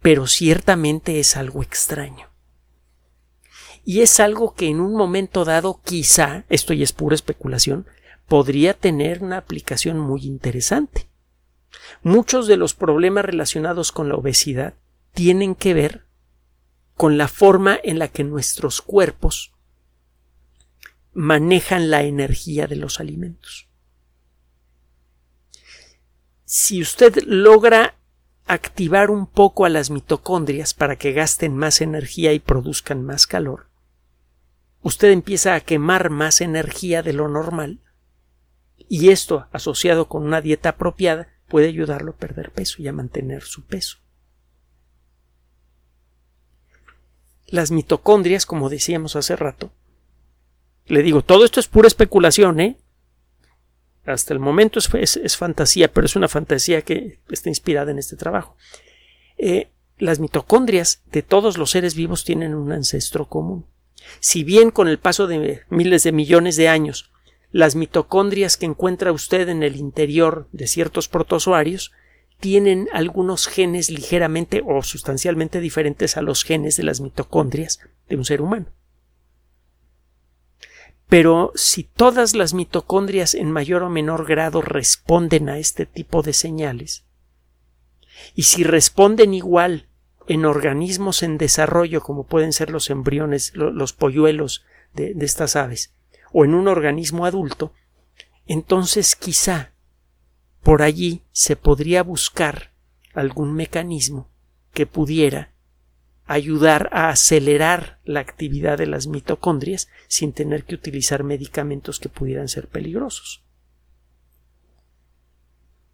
pero 0.00 0.26
ciertamente 0.26 1.18
es 1.20 1.36
algo 1.36 1.62
extraño 1.62 2.28
y 3.86 4.00
es 4.00 4.18
algo 4.18 4.52
que 4.54 4.68
en 4.68 4.80
un 4.80 4.94
momento 4.94 5.44
dado 5.44 5.80
quizá, 5.84 6.44
esto 6.48 6.74
ya 6.74 6.82
es 6.82 6.92
pura 6.92 7.14
especulación, 7.14 7.86
podría 8.26 8.74
tener 8.74 9.22
una 9.22 9.38
aplicación 9.38 10.00
muy 10.00 10.26
interesante. 10.26 11.08
Muchos 12.02 12.48
de 12.48 12.56
los 12.56 12.74
problemas 12.74 13.24
relacionados 13.24 13.92
con 13.92 14.08
la 14.08 14.16
obesidad 14.16 14.74
tienen 15.16 15.54
que 15.54 15.72
ver 15.72 16.04
con 16.94 17.16
la 17.16 17.26
forma 17.26 17.80
en 17.82 17.98
la 17.98 18.08
que 18.08 18.22
nuestros 18.22 18.82
cuerpos 18.82 19.54
manejan 21.14 21.88
la 21.88 22.02
energía 22.02 22.66
de 22.66 22.76
los 22.76 23.00
alimentos. 23.00 23.66
Si 26.44 26.82
usted 26.82 27.16
logra 27.24 27.96
activar 28.44 29.10
un 29.10 29.26
poco 29.26 29.64
a 29.64 29.70
las 29.70 29.88
mitocondrias 29.88 30.74
para 30.74 30.96
que 30.96 31.12
gasten 31.12 31.56
más 31.56 31.80
energía 31.80 32.34
y 32.34 32.38
produzcan 32.38 33.02
más 33.02 33.26
calor, 33.26 33.70
usted 34.82 35.12
empieza 35.12 35.54
a 35.54 35.60
quemar 35.60 36.10
más 36.10 36.42
energía 36.42 37.02
de 37.02 37.14
lo 37.14 37.28
normal 37.28 37.80
y 38.76 39.08
esto, 39.08 39.48
asociado 39.50 40.08
con 40.08 40.24
una 40.24 40.42
dieta 40.42 40.68
apropiada, 40.68 41.28
puede 41.48 41.68
ayudarlo 41.68 42.12
a 42.12 42.16
perder 42.16 42.52
peso 42.52 42.82
y 42.82 42.88
a 42.88 42.92
mantener 42.92 43.42
su 43.44 43.64
peso. 43.64 44.05
Las 47.46 47.70
mitocondrias, 47.70 48.46
como 48.46 48.68
decíamos 48.68 49.16
hace 49.16 49.36
rato, 49.36 49.72
le 50.86 51.02
digo, 51.02 51.22
todo 51.22 51.44
esto 51.44 51.60
es 51.60 51.68
pura 51.68 51.88
especulación, 51.88 52.60
¿eh? 52.60 52.76
Hasta 54.04 54.32
el 54.32 54.40
momento 54.40 54.78
es, 54.78 55.36
fantasía, 55.36 55.92
pero 55.92 56.06
es 56.06 56.14
una 56.14 56.28
fantasía 56.28 56.82
que 56.82 57.18
está 57.28 57.48
inspirada 57.48 57.90
en 57.90 57.98
este 57.98 58.16
trabajo. 58.16 58.56
Eh, 59.36 59.70
las 59.98 60.20
mitocondrias 60.20 61.02
de 61.10 61.22
todos 61.22 61.58
los 61.58 61.70
seres 61.70 61.96
vivos 61.96 62.24
tienen 62.24 62.54
un 62.54 62.70
ancestro 62.70 63.28
común. 63.28 63.66
Si 64.20 64.44
bien 64.44 64.70
con 64.70 64.86
el 64.86 64.98
paso 64.98 65.26
de 65.26 65.62
miles 65.70 66.04
de 66.04 66.12
millones 66.12 66.56
de 66.56 66.68
años 66.68 67.10
las 67.50 67.74
mitocondrias 67.74 68.56
que 68.56 68.66
encuentra 68.66 69.12
usted 69.12 69.48
en 69.48 69.62
el 69.62 69.76
interior 69.76 70.48
de 70.52 70.66
ciertos 70.66 71.08
protozoarios 71.08 71.92
tienen 72.40 72.88
algunos 72.92 73.46
genes 73.46 73.90
ligeramente 73.90 74.62
o 74.64 74.82
sustancialmente 74.82 75.60
diferentes 75.60 76.16
a 76.16 76.22
los 76.22 76.44
genes 76.44 76.76
de 76.76 76.82
las 76.82 77.00
mitocondrias 77.00 77.80
de 78.08 78.16
un 78.16 78.24
ser 78.24 78.42
humano. 78.42 78.66
Pero 81.08 81.52
si 81.54 81.84
todas 81.84 82.34
las 82.34 82.52
mitocondrias 82.52 83.34
en 83.34 83.52
mayor 83.52 83.82
o 83.82 83.90
menor 83.90 84.26
grado 84.26 84.60
responden 84.60 85.48
a 85.48 85.58
este 85.58 85.86
tipo 85.86 86.22
de 86.22 86.32
señales, 86.32 87.04
y 88.34 88.44
si 88.44 88.64
responden 88.64 89.32
igual 89.32 89.88
en 90.26 90.44
organismos 90.44 91.22
en 91.22 91.38
desarrollo 91.38 92.02
como 92.02 92.24
pueden 92.24 92.52
ser 92.52 92.70
los 92.70 92.90
embriones, 92.90 93.52
los 93.54 93.92
polluelos 93.92 94.64
de, 94.94 95.14
de 95.14 95.26
estas 95.26 95.54
aves, 95.54 95.94
o 96.32 96.44
en 96.44 96.54
un 96.54 96.66
organismo 96.66 97.24
adulto, 97.24 97.72
entonces 98.46 99.14
quizá 99.14 99.75
por 100.66 100.82
allí 100.82 101.22
se 101.30 101.54
podría 101.54 102.02
buscar 102.02 102.72
algún 103.14 103.54
mecanismo 103.54 104.28
que 104.74 104.84
pudiera 104.84 105.52
ayudar 106.24 106.88
a 106.90 107.10
acelerar 107.10 108.00
la 108.02 108.18
actividad 108.18 108.76
de 108.76 108.88
las 108.88 109.06
mitocondrias 109.06 109.86
sin 110.08 110.32
tener 110.32 110.64
que 110.64 110.74
utilizar 110.74 111.22
medicamentos 111.22 112.00
que 112.00 112.08
pudieran 112.08 112.48
ser 112.48 112.66
peligrosos. 112.66 113.44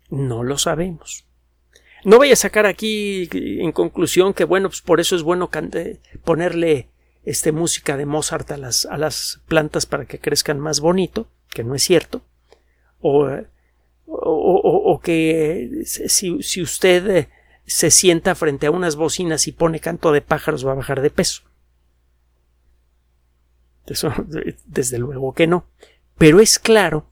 No 0.08 0.42
lo 0.42 0.56
sabemos. 0.56 1.26
No 2.06 2.16
voy 2.16 2.32
a 2.32 2.36
sacar 2.36 2.64
aquí 2.64 3.28
en 3.30 3.72
conclusión 3.72 4.32
que 4.32 4.44
bueno, 4.44 4.70
pues 4.70 4.80
por 4.80 5.00
eso 5.00 5.16
es 5.16 5.22
bueno 5.22 5.50
ponerle 6.24 6.88
este, 7.26 7.52
música 7.52 7.98
de 7.98 8.06
Mozart 8.06 8.50
a 8.52 8.56
las, 8.56 8.86
a 8.86 8.96
las 8.96 9.42
plantas 9.48 9.84
para 9.84 10.06
que 10.06 10.18
crezcan 10.18 10.58
más 10.58 10.80
bonito, 10.80 11.28
que 11.50 11.62
no 11.62 11.74
es 11.74 11.82
cierto. 11.82 12.22
O, 13.00 13.28
o, 14.06 15.00
que 15.02 15.82
si, 15.84 16.42
si 16.42 16.62
usted 16.62 17.28
se 17.66 17.90
sienta 17.90 18.34
frente 18.34 18.66
a 18.66 18.70
unas 18.70 18.96
bocinas 18.96 19.46
y 19.46 19.52
pone 19.52 19.80
canto 19.80 20.12
de 20.12 20.20
pájaros 20.20 20.66
va 20.66 20.72
a 20.72 20.76
bajar 20.76 21.00
de 21.00 21.10
peso. 21.10 21.42
Eso, 23.86 24.12
desde 24.66 24.98
luego 24.98 25.32
que 25.32 25.46
no. 25.46 25.66
Pero 26.18 26.40
es 26.40 26.58
claro 26.58 27.06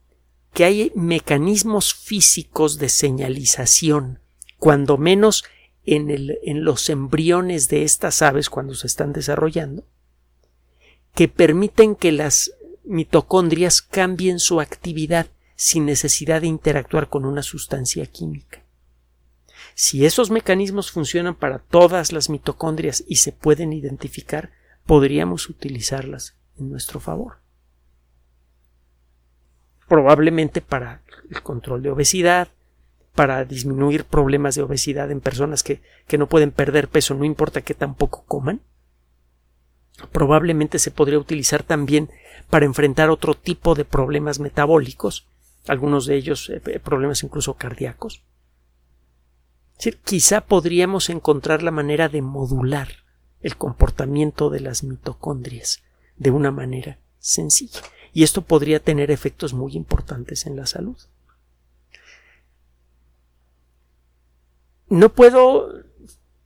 que 0.53 0.65
hay 0.65 0.91
mecanismos 0.95 1.93
físicos 1.93 2.77
de 2.77 2.89
señalización, 2.89 4.19
cuando 4.57 4.97
menos 4.97 5.45
en, 5.85 6.09
el, 6.09 6.39
en 6.43 6.63
los 6.63 6.89
embriones 6.89 7.69
de 7.69 7.83
estas 7.83 8.21
aves 8.21 8.49
cuando 8.49 8.75
se 8.75 8.87
están 8.87 9.13
desarrollando, 9.13 9.85
que 11.15 11.27
permiten 11.27 11.95
que 11.95 12.11
las 12.11 12.53
mitocondrias 12.83 13.81
cambien 13.81 14.39
su 14.39 14.59
actividad 14.59 15.27
sin 15.61 15.85
necesidad 15.85 16.41
de 16.41 16.47
interactuar 16.47 17.07
con 17.07 17.23
una 17.23 17.43
sustancia 17.43 18.03
química. 18.07 18.63
Si 19.75 20.07
esos 20.07 20.31
mecanismos 20.31 20.89
funcionan 20.89 21.35
para 21.35 21.59
todas 21.59 22.11
las 22.11 22.31
mitocondrias 22.31 23.03
y 23.07 23.17
se 23.17 23.31
pueden 23.31 23.71
identificar, 23.71 24.49
podríamos 24.87 25.49
utilizarlas 25.49 26.35
en 26.57 26.71
nuestro 26.71 26.99
favor. 26.99 27.37
Probablemente 29.87 30.61
para 30.61 31.03
el 31.29 31.43
control 31.43 31.83
de 31.83 31.91
obesidad, 31.91 32.47
para 33.13 33.45
disminuir 33.45 34.05
problemas 34.05 34.55
de 34.55 34.63
obesidad 34.63 35.11
en 35.11 35.21
personas 35.21 35.61
que, 35.61 35.83
que 36.07 36.17
no 36.17 36.27
pueden 36.27 36.49
perder 36.49 36.87
peso, 36.87 37.13
no 37.13 37.23
importa 37.23 37.61
que 37.61 37.75
tampoco 37.75 38.23
coman. 38.27 38.61
Probablemente 40.11 40.79
se 40.79 40.89
podría 40.89 41.19
utilizar 41.19 41.61
también 41.61 42.09
para 42.49 42.65
enfrentar 42.65 43.11
otro 43.11 43.35
tipo 43.35 43.75
de 43.75 43.85
problemas 43.85 44.39
metabólicos, 44.39 45.27
algunos 45.67 46.05
de 46.05 46.15
ellos 46.15 46.49
eh, 46.49 46.59
problemas 46.79 47.23
incluso 47.23 47.55
cardíacos. 47.55 48.23
quizá 50.03 50.41
podríamos 50.41 51.09
encontrar 51.09 51.63
la 51.63 51.71
manera 51.71 52.09
de 52.09 52.21
modular 52.21 52.89
el 53.41 53.57
comportamiento 53.57 54.49
de 54.49 54.59
las 54.59 54.83
mitocondrias 54.83 55.81
de 56.17 56.31
una 56.31 56.51
manera 56.51 56.99
sencilla. 57.19 57.81
Y 58.13 58.23
esto 58.23 58.41
podría 58.41 58.79
tener 58.79 59.09
efectos 59.09 59.53
muy 59.53 59.75
importantes 59.75 60.45
en 60.45 60.55
la 60.55 60.65
salud. 60.65 60.97
No 64.89 65.13
puedo 65.13 65.85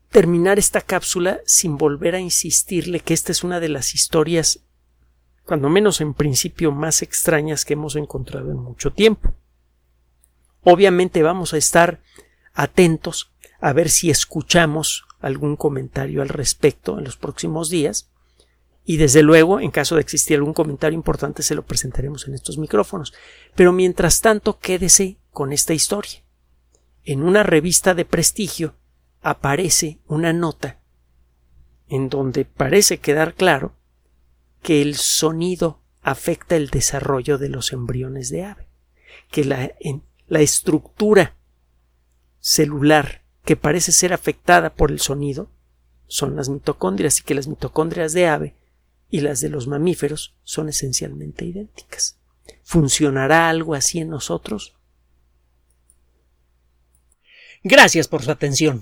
terminar 0.09 0.59
esta 0.59 0.79
cápsula 0.79 1.41
sin 1.45 1.77
volver 1.77 2.15
a 2.15 2.19
insistirle 2.19 2.99
que 2.99 3.13
esta 3.13 3.31
es 3.31 3.43
una 3.43 3.59
de 3.59 3.69
las 3.69 3.95
historias, 3.95 4.59
cuando 5.45 5.69
menos 5.69 6.01
en 6.01 6.13
principio, 6.13 6.71
más 6.71 7.01
extrañas 7.01 7.65
que 7.65 7.73
hemos 7.73 7.95
encontrado 7.95 8.51
en 8.51 8.57
mucho 8.57 8.91
tiempo. 8.91 9.33
Obviamente 10.63 11.21
vamos 11.21 11.53
a 11.53 11.57
estar 11.57 12.01
atentos 12.53 13.31
a 13.61 13.71
ver 13.73 13.89
si 13.89 14.09
escuchamos 14.09 15.05
algún 15.19 15.55
comentario 15.55 16.21
al 16.21 16.29
respecto 16.29 16.97
en 16.97 17.03
los 17.03 17.17
próximos 17.17 17.69
días 17.69 18.09
y 18.83 18.97
desde 18.97 19.23
luego, 19.23 19.59
en 19.59 19.71
caso 19.71 19.95
de 19.95 20.01
existir 20.01 20.37
algún 20.37 20.53
comentario 20.53 20.95
importante, 20.95 21.41
se 21.41 21.55
lo 21.55 21.65
presentaremos 21.65 22.27
en 22.27 22.35
estos 22.35 22.59
micrófonos. 22.59 23.13
Pero 23.55 23.71
mientras 23.71 24.21
tanto, 24.21 24.59
quédese 24.59 25.17
con 25.31 25.51
esta 25.51 25.73
historia. 25.73 26.23
En 27.03 27.23
una 27.23 27.43
revista 27.43 27.95
de 27.95 28.05
prestigio 28.05 28.75
aparece 29.21 29.99
una 30.07 30.33
nota 30.33 30.79
en 31.87 32.09
donde 32.09 32.45
parece 32.45 32.99
quedar 32.99 33.33
claro 33.33 33.73
que 34.65 34.81
el 34.81 34.95
sonido 34.95 35.79
afecta 36.01 36.55
el 36.55 36.71
desarrollo 36.71 37.37
de 37.37 37.49
los 37.49 37.71
embriones 37.71 38.31
de 38.31 38.45
ave, 38.45 38.67
que 39.29 39.45
la, 39.45 39.71
estructura 40.41 41.35
celular 42.39 43.21
que 43.43 43.55
parece 43.55 43.91
ser 43.91 44.11
afectada 44.11 44.73
por 44.73 44.89
el 44.89 44.99
sonido 44.99 45.51
son 46.07 46.35
las 46.35 46.49
mitocondrias 46.49 47.19
y 47.19 47.21
que 47.21 47.35
las 47.35 47.47
mitocondrias 47.47 48.13
de 48.13 48.25
ave 48.25 48.55
y 49.11 49.21
las 49.21 49.39
de 49.39 49.49
los 49.49 49.67
mamíferos 49.67 50.35
son 50.43 50.67
esencialmente 50.67 51.45
idénticas. 51.45 52.17
¿Funcionará 52.63 53.49
algo 53.49 53.75
así 53.75 53.99
en 53.99 54.09
nosotros? 54.09 54.75
Gracias 57.63 58.07
por 58.07 58.23
su 58.23 58.31
atención. 58.31 58.81